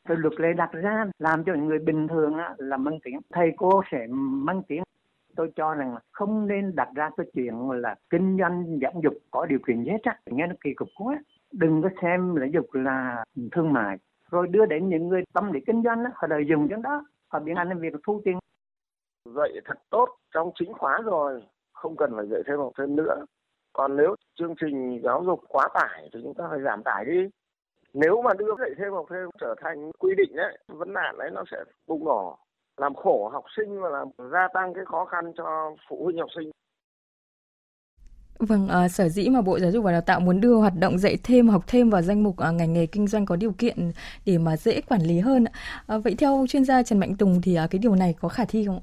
Rồi 0.07 0.19
luật 0.19 0.41
lệ 0.41 0.53
đặt 0.53 0.71
ra 0.73 1.07
làm 1.19 1.45
cho 1.45 1.55
người 1.55 1.79
bình 1.79 2.09
thường 2.09 2.37
là 2.59 2.77
mang 2.77 2.99
tiếng, 3.05 3.21
thầy 3.33 3.53
cô 3.57 3.83
sẽ 3.91 4.07
mang 4.11 4.63
tiếng. 4.69 4.83
Tôi 5.37 5.53
cho 5.57 5.75
rằng 5.75 5.95
là 5.95 6.01
không 6.13 6.47
nên 6.47 6.75
đặt 6.75 6.89
ra 6.95 7.11
cái 7.17 7.27
chuyện 7.35 7.71
là 7.71 7.95
kinh 8.11 8.37
doanh 8.41 8.79
giáo 8.83 8.93
dục 9.03 9.15
có 9.31 9.47
điều 9.47 9.59
kiện 9.67 9.85
hết 9.85 10.03
á, 10.03 10.19
nghe 10.27 10.47
nó 10.47 10.55
kỳ 10.65 10.75
cục 10.75 10.89
quá. 10.99 11.19
Đừng 11.53 11.83
có 11.83 11.89
xem 12.03 12.35
giáo 12.39 12.47
dục 12.47 12.67
là 12.73 13.25
thương 13.53 13.73
mại, 13.73 13.97
rồi 14.31 14.49
đưa 14.49 14.67
đến 14.67 14.89
những 14.89 15.09
người 15.09 15.25
tâm 15.33 15.53
lý 15.53 15.61
kinh 15.67 15.83
doanh 15.83 16.05
đó 16.05 16.11
họ 16.15 16.29
lợi 16.31 16.47
dụng 16.49 16.69
cho 16.71 16.77
đó, 16.77 17.07
họ 17.29 17.41
biến 17.41 17.57
thành 17.57 17.81
việc 17.81 17.95
thu 18.07 18.21
tiền. 18.25 18.39
Dạy 19.25 19.51
thật 19.65 19.79
tốt 19.91 20.09
trong 20.35 20.51
chính 20.55 20.73
khóa 20.73 21.01
rồi, 21.05 21.43
không 21.73 21.97
cần 21.97 22.13
phải 22.17 22.27
dạy 22.31 22.41
thêm 22.47 22.59
học 22.59 22.73
thêm 22.79 22.97
nữa. 22.97 23.25
Còn 23.73 23.97
nếu 23.97 24.15
chương 24.35 24.55
trình 24.61 25.01
giáo 25.05 25.25
dục 25.27 25.41
quá 25.49 25.69
tải 25.75 26.09
thì 26.13 26.21
chúng 26.23 26.35
ta 26.35 26.45
phải 26.51 26.61
giảm 26.63 26.83
tải 26.83 27.05
đi 27.05 27.29
nếu 27.95 28.23
mà 28.23 28.31
đưa 28.39 28.55
dạy 28.59 28.71
thêm 28.79 28.93
học 28.93 29.07
thêm 29.11 29.29
trở 29.41 29.55
thành 29.63 29.91
quy 29.99 30.15
định 30.17 30.37
ấy 30.37 30.59
vấn 30.69 30.93
nạn 30.93 31.19
đấy 31.19 31.31
nó 31.33 31.45
sẽ 31.51 31.57
bùng 31.87 32.05
nổ 32.05 32.39
làm 32.77 32.95
khổ 32.95 33.29
học 33.33 33.45
sinh 33.57 33.81
và 33.81 33.89
làm 33.89 34.09
gia 34.33 34.49
tăng 34.55 34.75
cái 34.75 34.85
khó 34.85 35.05
khăn 35.05 35.33
cho 35.37 35.77
phụ 35.89 36.05
huynh 36.05 36.19
học 36.19 36.29
sinh 36.37 36.51
Vâng, 38.39 38.69
uh, 38.85 38.91
sở 38.91 39.09
dĩ 39.09 39.29
mà 39.29 39.41
Bộ 39.41 39.59
Giáo 39.59 39.71
dục 39.71 39.85
và 39.85 39.93
Đào 39.93 40.01
tạo 40.01 40.21
muốn 40.21 40.41
đưa 40.41 40.55
hoạt 40.55 40.75
động 40.79 40.99
dạy 40.99 41.19
thêm, 41.23 41.49
học 41.49 41.65
thêm 41.67 41.91
vào 41.91 42.03
danh 42.03 42.23
mục 42.23 42.37
uh, 42.49 42.55
ngành 42.55 42.73
nghề 42.73 42.87
kinh 42.87 43.07
doanh 43.07 43.27
có 43.27 43.37
điều 43.37 43.53
kiện 43.53 43.93
để 44.27 44.39
mà 44.39 44.57
dễ 44.57 44.81
quản 44.81 45.03
lý 45.03 45.19
hơn. 45.19 45.45
Uh, 45.95 46.05
vậy 46.05 46.15
theo 46.19 46.47
chuyên 46.49 46.65
gia 46.65 46.83
Trần 46.83 47.01
Mạnh 47.01 47.17
Tùng 47.17 47.43
thì 47.43 47.59
uh, 47.65 47.71
cái 47.71 47.79
điều 47.79 47.95
này 47.95 48.15
có 48.21 48.29
khả 48.29 48.45
thi 48.45 48.67
không? 48.67 48.81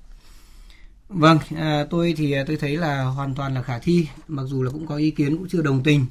Vâng, 1.09 1.37
à, 1.55 1.85
tôi 1.89 2.13
thì 2.17 2.35
tôi 2.47 2.57
thấy 2.57 2.77
là 2.77 3.03
hoàn 3.03 3.35
toàn 3.35 3.53
là 3.53 3.61
khả 3.61 3.79
thi, 3.79 4.07
mặc 4.27 4.43
dù 4.45 4.63
là 4.63 4.71
cũng 4.71 4.87
có 4.87 4.95
ý 4.95 5.11
kiến 5.11 5.37
cũng 5.37 5.47
chưa 5.49 5.61
đồng 5.61 5.83
tình. 5.83 6.05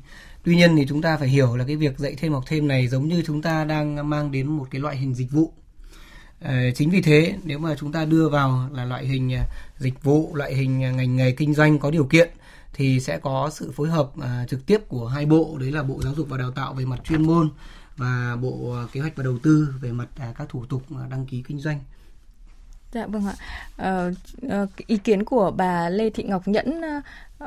Tuy 0.44 0.56
nhiên 0.56 0.76
thì 0.76 0.86
chúng 0.88 1.02
ta 1.02 1.16
phải 1.16 1.28
hiểu 1.28 1.56
là 1.56 1.64
cái 1.64 1.76
việc 1.76 1.98
dạy 1.98 2.14
thêm 2.18 2.32
học 2.32 2.44
thêm 2.46 2.68
này 2.68 2.88
giống 2.88 3.08
như 3.08 3.22
chúng 3.26 3.42
ta 3.42 3.64
đang 3.64 4.10
mang 4.10 4.30
đến 4.30 4.46
một 4.46 4.66
cái 4.70 4.80
loại 4.80 4.96
hình 4.96 5.14
dịch 5.14 5.30
vụ. 5.30 5.52
Ờ, 6.40 6.70
chính 6.74 6.90
vì 6.90 7.02
thế 7.02 7.34
nếu 7.44 7.58
mà 7.58 7.74
chúng 7.78 7.92
ta 7.92 8.04
đưa 8.04 8.28
vào 8.28 8.68
là 8.72 8.84
loại 8.84 9.06
hình 9.06 9.32
ờ, 9.32 9.42
dịch 9.78 10.02
vụ, 10.02 10.34
loại 10.34 10.54
hình 10.54 10.82
ờ, 10.82 10.92
ngành 10.92 11.16
nghề 11.16 11.32
kinh 11.32 11.54
doanh 11.54 11.78
có 11.78 11.90
điều 11.90 12.04
kiện 12.04 12.30
thì 12.74 13.00
sẽ 13.00 13.18
có 13.18 13.50
sự 13.52 13.72
phối 13.76 13.88
hợp 13.88 14.10
trực 14.48 14.66
tiếp 14.66 14.88
của 14.88 15.06
hai 15.06 15.26
bộ 15.26 15.56
đấy 15.60 15.72
là 15.72 15.82
Bộ 15.82 16.00
Giáo 16.02 16.14
dục 16.14 16.26
và 16.28 16.38
Đào 16.38 16.50
tạo 16.50 16.74
về 16.74 16.84
mặt 16.84 17.00
chuyên 17.04 17.22
môn 17.22 17.50
và 17.96 18.36
Bộ 18.40 18.76
Kế 18.92 19.00
hoạch 19.00 19.16
và 19.16 19.24
Đầu 19.24 19.38
tư 19.38 19.68
về 19.80 19.92
mặt 19.92 20.08
à, 20.18 20.32
các 20.38 20.48
thủ 20.48 20.64
tục 20.66 20.82
đăng 21.10 21.26
ký 21.26 21.42
kinh 21.48 21.58
doanh. 21.58 21.80
Dạ 22.92 23.06
vâng 23.06 23.26
ạ. 23.26 23.34
Ờ, 23.76 24.12
ý 24.86 24.96
kiến 24.96 25.24
của 25.24 25.50
bà 25.50 25.88
Lê 25.88 26.10
Thị 26.10 26.22
Ngọc 26.22 26.48
Nhẫn, 26.48 26.80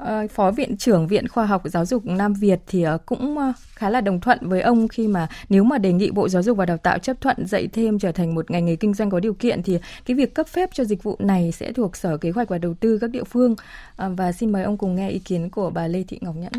Ờ, 0.03 0.27
Phó 0.29 0.51
Viện 0.51 0.77
trưởng 0.77 1.07
Viện 1.07 1.27
Khoa 1.27 1.45
học 1.45 1.61
Giáo 1.65 1.85
dục 1.85 2.05
Nam 2.05 2.33
Việt 2.33 2.59
thì 2.67 2.83
ờ, 2.83 2.97
cũng 3.05 3.37
ờ, 3.37 3.53
khá 3.73 3.89
là 3.89 4.01
đồng 4.01 4.19
thuận 4.19 4.39
với 4.41 4.61
ông 4.61 4.87
khi 4.87 5.07
mà 5.07 5.27
nếu 5.49 5.63
mà 5.63 5.77
đề 5.77 5.93
nghị 5.93 6.11
Bộ 6.11 6.29
Giáo 6.29 6.43
dục 6.43 6.57
và 6.57 6.65
Đào 6.65 6.77
tạo 6.77 6.99
chấp 6.99 7.21
thuận 7.21 7.45
dạy 7.45 7.67
thêm 7.73 7.99
trở 7.99 8.11
thành 8.11 8.35
một 8.35 8.51
ngành 8.51 8.65
nghề 8.65 8.75
kinh 8.75 8.93
doanh 8.93 9.09
có 9.09 9.19
điều 9.19 9.33
kiện 9.33 9.63
thì 9.63 9.79
cái 10.05 10.15
việc 10.15 10.35
cấp 10.35 10.47
phép 10.47 10.69
cho 10.73 10.83
dịch 10.83 11.03
vụ 11.03 11.15
này 11.19 11.51
sẽ 11.51 11.71
thuộc 11.71 11.95
Sở 11.95 12.17
Kế 12.17 12.31
hoạch 12.31 12.49
và 12.49 12.57
Đầu 12.57 12.73
tư 12.79 12.97
các 13.01 13.09
địa 13.09 13.23
phương. 13.23 13.55
Và 13.97 14.31
xin 14.31 14.51
mời 14.51 14.63
ông 14.63 14.77
cùng 14.77 14.95
nghe 14.95 15.09
ý 15.09 15.19
kiến 15.19 15.49
của 15.49 15.69
bà 15.69 15.87
Lê 15.87 16.03
Thị 16.07 16.19
Ngọc 16.21 16.35
Nhẫn. 16.35 16.53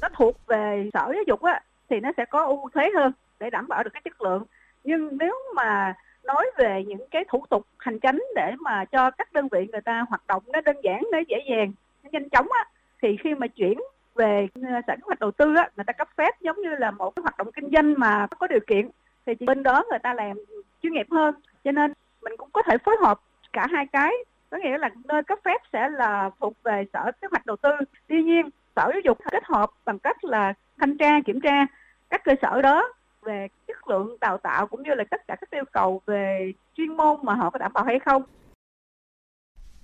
Nó 0.00 0.08
thuộc 0.16 0.36
về 0.46 0.90
Sở 0.92 1.00
Giáo 1.00 1.22
dục 1.26 1.42
á, 1.42 1.60
thì 1.90 1.96
nó 2.02 2.12
sẽ 2.16 2.24
có 2.30 2.46
ưu 2.46 2.70
thế 2.74 2.90
hơn 2.96 3.12
để 3.40 3.50
đảm 3.50 3.68
bảo 3.68 3.82
được 3.82 3.90
cái 3.92 4.02
chất 4.04 4.22
lượng 4.22 4.44
nhưng 4.84 5.18
nếu 5.18 5.34
mà 5.54 5.94
nói 6.24 6.50
về 6.56 6.84
những 6.86 7.08
cái 7.10 7.24
thủ 7.28 7.44
tục 7.50 7.66
hành 7.78 7.98
chính 7.98 8.24
để 8.34 8.54
mà 8.60 8.84
cho 8.84 9.10
các 9.10 9.32
đơn 9.32 9.48
vị 9.48 9.66
người 9.72 9.80
ta 9.80 10.04
hoạt 10.08 10.26
động 10.26 10.42
nó 10.46 10.60
đơn 10.60 10.76
giản, 10.82 11.02
nó 11.12 11.18
dễ 11.28 11.36
dàng, 11.50 11.72
nó 12.02 12.10
nhanh 12.12 12.28
chóng 12.28 12.48
á. 12.50 12.64
Thì 13.02 13.16
khi 13.24 13.34
mà 13.34 13.46
chuyển 13.46 13.78
về 14.14 14.48
ờ, 14.54 14.80
sở 14.86 14.94
kế 14.96 15.02
hoạch 15.02 15.20
đầu 15.20 15.30
tư 15.30 15.54
á, 15.56 15.70
người 15.76 15.84
ta 15.84 15.92
cấp 15.92 16.08
phép 16.16 16.40
giống 16.40 16.60
như 16.60 16.74
là 16.74 16.90
một 16.90 17.16
cái 17.16 17.22
hoạt 17.22 17.36
động 17.36 17.52
kinh 17.52 17.70
doanh 17.72 17.94
mà 17.98 18.26
có 18.38 18.46
điều 18.46 18.60
kiện, 18.66 18.90
thì 19.26 19.34
bên 19.40 19.62
đó 19.62 19.84
người 19.90 19.98
ta 19.98 20.14
làm 20.14 20.36
chuyên 20.82 20.92
nghiệp 20.92 21.06
hơn. 21.10 21.34
Cho 21.64 21.72
nên 21.72 21.92
mình 22.22 22.32
cũng 22.36 22.48
có 22.52 22.62
thể 22.62 22.78
phối 22.78 22.96
hợp 23.00 23.20
cả 23.52 23.66
hai 23.70 23.86
cái, 23.86 24.12
có 24.50 24.58
nghĩa 24.58 24.78
là 24.78 24.90
nơi 25.04 25.22
cấp 25.22 25.38
phép 25.44 25.60
sẽ 25.72 25.88
là 25.88 26.30
thuộc 26.40 26.54
về 26.62 26.84
sở 26.92 27.12
kế 27.20 27.28
hoạch 27.30 27.46
đầu 27.46 27.56
tư. 27.56 27.70
Tuy 28.08 28.22
nhiên, 28.22 28.50
sở 28.76 28.90
giáo 28.92 29.00
dục 29.04 29.18
kết 29.30 29.44
hợp 29.44 29.70
bằng 29.84 29.98
cách 29.98 30.24
là 30.24 30.54
thanh 30.80 30.96
tra, 30.96 31.20
kiểm 31.26 31.40
tra 31.40 31.66
các 32.10 32.24
cơ 32.24 32.32
sở 32.42 32.62
đó 32.62 32.92
về 33.28 33.48
chất 33.66 33.88
lượng 33.88 34.16
đào 34.20 34.38
tạo 34.42 34.66
cũng 34.66 34.82
như 34.82 34.90
là 34.96 35.04
tất 35.10 35.20
cả 35.28 35.36
các 35.40 35.50
yêu 35.50 35.64
cầu 35.72 36.00
về 36.06 36.52
chuyên 36.76 36.96
môn 36.96 37.16
mà 37.22 37.34
họ 37.34 37.50
có 37.50 37.58
đảm 37.58 37.72
bảo 37.74 37.84
hay 37.84 37.98
không. 38.04 38.22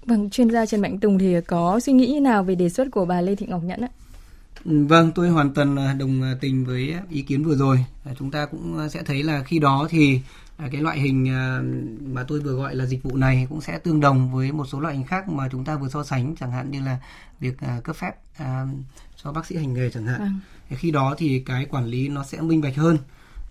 Vâng, 0.07 0.31
chuyên 0.31 0.51
gia 0.51 0.67
Trần 0.67 0.81
Mạnh 0.81 1.01
Tùng 1.01 1.19
thì 1.19 1.41
có 1.41 1.81
suy 1.81 1.93
nghĩ 1.93 2.07
như 2.07 2.21
nào 2.21 2.45
về 2.45 2.55
đề 2.55 2.69
xuất 2.69 2.89
của 2.93 3.05
bà 3.05 3.21
Lê 3.21 3.35
Thị 3.35 3.47
Ngọc 3.47 3.63
Nhẫn 3.65 3.81
ạ? 3.81 3.89
Ừ, 4.65 4.87
vâng, 4.87 5.13
tôi 5.15 5.29
hoàn 5.29 5.55
toàn 5.55 5.99
đồng 5.99 6.23
tình 6.41 6.65
với 6.65 6.95
ý 7.11 7.23
kiến 7.23 7.45
vừa 7.45 7.55
rồi. 7.55 7.85
Chúng 8.19 8.31
ta 8.31 8.47
cũng 8.47 8.89
sẽ 8.91 9.03
thấy 9.03 9.23
là 9.23 9.43
khi 9.43 9.59
đó 9.59 9.87
thì 9.91 10.21
cái 10.59 10.81
loại 10.83 10.99
hình 11.01 11.25
mà 12.15 12.25
tôi 12.29 12.41
vừa 12.41 12.53
gọi 12.53 12.75
là 12.75 12.87
dịch 12.87 13.03
vụ 13.03 13.17
này 13.17 13.47
cũng 13.51 13.61
sẽ 13.61 13.79
tương 13.79 14.01
đồng 14.01 14.33
với 14.33 14.53
một 14.53 14.65
số 14.65 14.81
loại 14.81 14.95
hình 14.95 15.07
khác 15.07 15.29
mà 15.29 15.49
chúng 15.53 15.65
ta 15.65 15.77
vừa 15.77 15.89
so 15.89 16.05
sánh 16.05 16.35
chẳng 16.41 16.53
hạn 16.53 16.71
như 16.71 16.81
là 16.85 16.99
việc 17.41 17.55
cấp 17.85 17.97
phép 17.97 18.13
cho 19.17 19.33
bác 19.33 19.47
sĩ 19.47 19.57
hành 19.57 19.75
nghề 19.75 19.91
chẳng 19.91 20.07
hạn. 20.07 20.21
Vâng. 20.21 20.41
Khi 20.79 20.91
đó 20.91 21.15
thì 21.19 21.43
cái 21.47 21.67
quản 21.71 21.87
lý 21.87 22.09
nó 22.09 22.25
sẽ 22.25 22.41
minh 22.41 22.61
bạch 22.61 22.77
hơn 22.77 22.99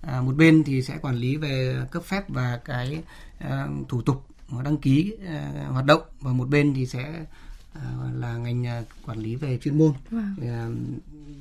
à, 0.08 0.22
một 0.22 0.36
bên 0.36 0.64
thì 0.64 0.82
sẽ 0.82 0.98
quản 1.02 1.16
lý 1.16 1.38
về 1.38 1.86
cấp 1.92 2.04
phép 2.04 2.30
và 2.30 2.60
cái 2.66 3.04
à, 3.40 3.68
thủ 3.90 4.02
tục 4.02 4.28
đăng 4.64 4.78
ký 4.78 5.14
à, 5.28 5.68
hoạt 5.70 5.86
động 5.86 6.02
và 6.20 6.34
một 6.34 6.50
bên 6.50 6.74
thì 6.74 6.86
sẽ 6.86 7.26
à, 7.74 7.82
là 8.14 8.38
ngành 8.38 8.68
à, 8.68 8.84
quản 9.06 9.20
lý 9.20 9.36
về 9.36 9.58
chuyên 9.58 9.78
môn 9.78 9.94
wow. 10.12 10.36
Vâng. 10.38 10.48
à, 10.48 10.68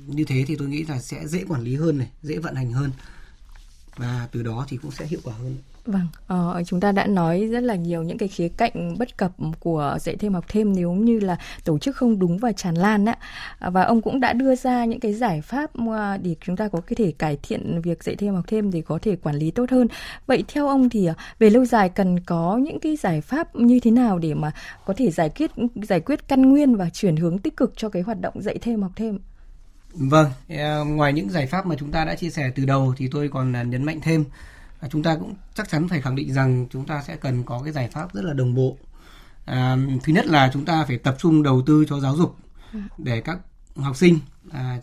như 0.07 0.23
thế 0.23 0.43
thì 0.47 0.55
tôi 0.55 0.67
nghĩ 0.67 0.83
là 0.83 0.99
sẽ 0.99 1.27
dễ 1.27 1.43
quản 1.47 1.61
lý 1.61 1.75
hơn 1.75 1.97
này 1.97 2.09
dễ 2.21 2.37
vận 2.37 2.55
hành 2.55 2.71
hơn 2.71 2.91
và 3.95 4.27
từ 4.31 4.43
đó 4.43 4.65
thì 4.69 4.77
cũng 4.77 4.91
sẽ 4.91 5.05
hiệu 5.05 5.19
quả 5.23 5.33
hơn 5.33 5.57
Vâng, 5.85 6.07
uh, 6.33 6.67
chúng 6.67 6.79
ta 6.79 6.91
đã 6.91 7.07
nói 7.07 7.47
rất 7.51 7.63
là 7.63 7.75
nhiều 7.75 8.03
những 8.03 8.17
cái 8.17 8.29
khía 8.29 8.47
cạnh 8.47 8.97
bất 8.97 9.17
cập 9.17 9.31
của 9.59 9.97
dạy 10.01 10.15
thêm 10.15 10.33
học 10.33 10.45
thêm 10.47 10.75
nếu 10.75 10.91
như 10.91 11.19
là 11.19 11.37
tổ 11.63 11.77
chức 11.77 11.95
không 11.95 12.19
đúng 12.19 12.37
và 12.37 12.51
tràn 12.51 12.75
lan 12.75 13.05
á. 13.05 13.17
Và 13.59 13.83
ông 13.83 14.01
cũng 14.01 14.19
đã 14.19 14.33
đưa 14.33 14.55
ra 14.55 14.85
những 14.85 14.99
cái 14.99 15.13
giải 15.13 15.41
pháp 15.41 15.71
ờ, 15.87 16.17
để 16.17 16.35
chúng 16.45 16.55
ta 16.55 16.67
có 16.67 16.81
thể 16.95 17.11
cải 17.11 17.37
thiện 17.43 17.81
việc 17.81 18.03
dạy 18.03 18.15
thêm 18.15 18.35
học 18.35 18.43
thêm 18.47 18.71
để 18.71 18.81
có 18.81 18.99
thể 19.01 19.15
quản 19.15 19.35
lý 19.35 19.51
tốt 19.51 19.71
hơn. 19.71 19.87
Vậy 20.27 20.43
theo 20.47 20.67
ông 20.67 20.89
thì 20.89 21.05
ờ, 21.05 21.13
về 21.39 21.49
lâu 21.49 21.65
dài 21.65 21.89
cần 21.89 22.19
có 22.19 22.59
những 22.63 22.79
cái 22.79 22.95
giải 22.95 23.21
pháp 23.21 23.55
như 23.55 23.79
thế 23.79 23.91
nào 23.91 24.19
để 24.19 24.33
mà 24.33 24.51
có 24.85 24.93
thể 24.97 25.11
giải 25.11 25.29
quyết 25.29 25.51
giải 25.75 25.99
quyết 25.99 26.27
căn 26.27 26.41
nguyên 26.41 26.75
và 26.75 26.89
chuyển 26.89 27.15
hướng 27.15 27.39
tích 27.39 27.57
cực 27.57 27.73
cho 27.77 27.89
cái 27.89 28.01
hoạt 28.01 28.21
động 28.21 28.41
dạy 28.41 28.57
thêm 28.61 28.81
học 28.81 28.91
thêm? 28.95 29.19
Vâng, 29.93 30.27
ngoài 30.85 31.13
những 31.13 31.29
giải 31.29 31.47
pháp 31.47 31.65
mà 31.65 31.75
chúng 31.79 31.91
ta 31.91 32.05
đã 32.05 32.15
chia 32.15 32.29
sẻ 32.29 32.51
từ 32.55 32.65
đầu 32.65 32.93
thì 32.97 33.07
tôi 33.11 33.29
còn 33.33 33.69
nhấn 33.69 33.83
mạnh 33.83 33.99
thêm 34.03 34.25
chúng 34.91 35.03
ta 35.03 35.15
cũng 35.15 35.35
chắc 35.55 35.69
chắn 35.69 35.87
phải 35.87 36.01
khẳng 36.01 36.15
định 36.15 36.33
rằng 36.33 36.67
chúng 36.71 36.85
ta 36.85 37.03
sẽ 37.07 37.15
cần 37.15 37.43
có 37.43 37.61
cái 37.63 37.73
giải 37.73 37.89
pháp 37.89 38.13
rất 38.13 38.25
là 38.25 38.33
đồng 38.33 38.55
bộ 38.55 38.77
à, 39.45 39.77
thứ 40.03 40.13
nhất 40.13 40.25
là 40.25 40.49
chúng 40.53 40.65
ta 40.65 40.85
phải 40.87 40.97
tập 40.97 41.15
trung 41.19 41.43
đầu 41.43 41.61
tư 41.65 41.85
cho 41.89 41.99
giáo 41.99 42.15
dục 42.15 42.35
để 42.97 43.21
các 43.21 43.39
học 43.75 43.95
sinh 43.95 44.19
à, 44.51 44.79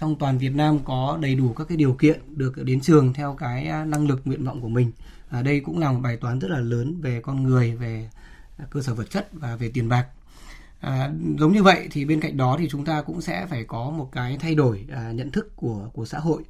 trong 0.00 0.16
toàn 0.16 0.38
Việt 0.38 0.54
Nam 0.54 0.78
có 0.84 1.18
đầy 1.22 1.34
đủ 1.34 1.52
các 1.52 1.68
cái 1.68 1.76
điều 1.76 1.92
kiện 1.92 2.20
được 2.36 2.64
đến 2.64 2.80
trường 2.80 3.14
theo 3.14 3.34
cái 3.38 3.66
à, 3.66 3.84
năng 3.84 4.08
lực 4.08 4.20
nguyện 4.24 4.44
vọng 4.44 4.60
của 4.60 4.68
mình. 4.68 4.92
À, 5.30 5.42
đây 5.42 5.60
cũng 5.60 5.78
là 5.78 5.92
một 5.92 6.00
bài 6.02 6.16
toán 6.16 6.38
rất 6.38 6.50
là 6.50 6.58
lớn 6.58 7.00
về 7.00 7.20
con 7.20 7.42
người, 7.42 7.76
về 7.76 8.10
cơ 8.70 8.82
sở 8.82 8.94
vật 8.94 9.10
chất 9.10 9.28
và 9.32 9.56
về 9.56 9.70
tiền 9.74 9.88
bạc. 9.88 10.06
À, 10.80 11.10
giống 11.38 11.52
như 11.52 11.62
vậy 11.62 11.88
thì 11.90 12.04
bên 12.04 12.20
cạnh 12.20 12.36
đó 12.36 12.56
thì 12.58 12.68
chúng 12.68 12.84
ta 12.84 13.02
cũng 13.02 13.20
sẽ 13.20 13.46
phải 13.46 13.64
có 13.64 13.90
một 13.90 14.08
cái 14.12 14.36
thay 14.40 14.54
đổi 14.54 14.84
à, 14.92 15.12
nhận 15.12 15.30
thức 15.30 15.56
của 15.56 15.90
của 15.92 16.06
xã 16.06 16.18
hội 16.18 16.42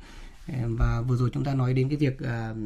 và 0.66 1.00
vừa 1.00 1.16
rồi 1.16 1.30
chúng 1.32 1.44
ta 1.44 1.54
nói 1.54 1.74
đến 1.74 1.88
cái 1.88 1.96
việc 1.96 2.18
uh, 2.22 2.56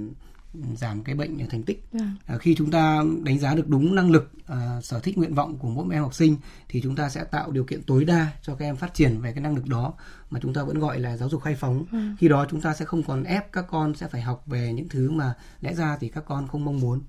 giảm 0.75 1.05
cái 1.05 1.14
bệnh 1.14 1.49
thành 1.49 1.62
tích 1.62 1.85
à. 2.27 2.38
khi 2.38 2.55
chúng 2.55 2.71
ta 2.71 3.03
đánh 3.23 3.38
giá 3.38 3.55
được 3.55 3.68
đúng 3.68 3.95
năng 3.95 4.11
lực 4.11 4.33
uh, 4.53 4.85
sở 4.85 5.01
thích 5.01 5.18
nguyện 5.18 5.35
vọng 5.35 5.59
của 5.59 5.68
mỗi 5.68 5.87
em 5.95 6.03
học 6.03 6.14
sinh 6.14 6.37
thì 6.68 6.81
chúng 6.83 6.97
ta 6.97 7.09
sẽ 7.09 7.25
tạo 7.25 7.51
điều 7.51 7.64
kiện 7.64 7.83
tối 7.83 8.05
đa 8.05 8.33
cho 8.42 8.55
các 8.55 8.64
em 8.64 8.77
phát 8.77 8.95
triển 8.95 9.21
về 9.21 9.33
cái 9.33 9.40
năng 9.40 9.55
lực 9.55 9.66
đó 9.66 9.95
mà 10.31 10.40
chúng 10.42 10.55
ta 10.55 10.62
vẫn 10.62 10.79
gọi 10.79 11.01
là 11.01 11.16
giáo 11.16 11.29
dục 11.29 11.42
khai 11.42 11.55
phóng 11.55 11.85
à. 11.92 12.16
khi 12.18 12.29
đó 12.29 12.47
chúng 12.51 12.61
ta 12.61 12.75
sẽ 12.75 12.85
không 12.85 13.03
còn 13.03 13.25
ép 13.25 13.53
các 13.53 13.64
con 13.68 13.95
sẽ 13.95 14.09
phải 14.09 14.23
học 14.23 14.42
về 14.47 14.73
những 14.73 14.88
thứ 14.88 15.11
mà 15.11 15.35
lẽ 15.61 15.75
ra 15.75 15.97
thì 16.01 16.09
các 16.09 16.25
con 16.27 16.49
không 16.49 16.64
mong 16.64 16.81
muốn 16.81 17.01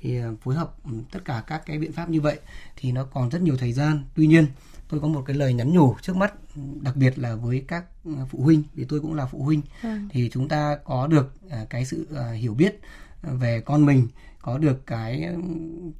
thì 0.00 0.20
à, 0.20 0.30
phối 0.42 0.54
hợp 0.54 0.74
ừ, 0.84 0.90
tất 1.12 1.20
cả 1.24 1.42
các 1.46 1.62
cái 1.66 1.78
biện 1.78 1.92
pháp 1.92 2.08
như 2.08 2.20
vậy 2.20 2.40
thì 2.76 2.92
nó 2.92 3.04
còn 3.04 3.28
rất 3.28 3.42
nhiều 3.42 3.56
thời 3.56 3.72
gian 3.72 4.04
tuy 4.14 4.26
nhiên 4.26 4.46
tôi 4.88 5.00
có 5.00 5.08
một 5.08 5.22
cái 5.26 5.36
lời 5.36 5.54
nhắn 5.54 5.72
nhủ 5.72 5.94
trước 6.02 6.16
mắt 6.16 6.34
đặc 6.80 6.96
biệt 6.96 7.18
là 7.18 7.34
với 7.34 7.64
các 7.68 7.84
phụ 8.30 8.42
huynh 8.42 8.62
vì 8.74 8.84
tôi 8.84 9.00
cũng 9.00 9.14
là 9.14 9.26
phụ 9.26 9.42
huynh 9.42 9.62
ừ. 9.82 9.88
thì 10.10 10.30
chúng 10.32 10.48
ta 10.48 10.78
có 10.84 11.06
được 11.06 11.32
cái 11.70 11.84
sự 11.84 12.06
hiểu 12.34 12.54
biết 12.54 12.80
về 13.22 13.60
con 13.60 13.86
mình 13.86 14.08
có 14.42 14.58
được 14.58 14.86
cái 14.86 15.28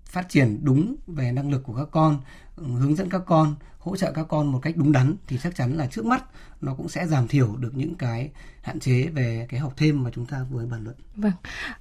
phát 0.04 0.28
triển 0.28 0.58
đúng 0.62 0.96
về 1.06 1.32
năng 1.32 1.50
lực 1.50 1.62
của 1.64 1.74
các 1.74 1.88
con 1.90 2.20
hướng 2.56 2.96
dẫn 2.96 3.10
các 3.10 3.22
con 3.26 3.54
hỗ 3.78 3.96
trợ 3.96 4.12
các 4.12 4.26
con 4.28 4.52
một 4.52 4.58
cách 4.62 4.76
đúng 4.76 4.92
đắn 4.92 5.14
thì 5.26 5.38
chắc 5.42 5.54
chắn 5.56 5.76
là 5.76 5.86
trước 5.86 6.04
mắt 6.04 6.24
nó 6.60 6.74
cũng 6.74 6.88
sẽ 6.88 7.06
giảm 7.06 7.28
thiểu 7.28 7.56
được 7.56 7.74
những 7.74 7.94
cái 7.94 8.30
hạn 8.62 8.80
chế 8.80 9.02
về 9.02 9.46
cái 9.48 9.60
học 9.60 9.72
thêm 9.76 10.04
mà 10.04 10.10
chúng 10.14 10.26
ta 10.26 10.46
vừa 10.50 10.66
bàn 10.66 10.84
luận. 10.84 10.96
Vâng, 11.16 11.32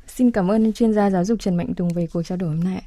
xin 0.07 0.31
cảm 0.31 0.51
ơn 0.51 0.73
chuyên 0.73 0.93
gia 0.93 1.09
giáo 1.09 1.25
dục 1.25 1.39
Trần 1.39 1.57
Mạnh 1.57 1.73
Tùng 1.73 1.89
về 1.93 2.07
cuộc 2.07 2.23
trao 2.23 2.37
đổi 2.37 2.49
hôm 2.49 2.63
nay. 2.63 2.83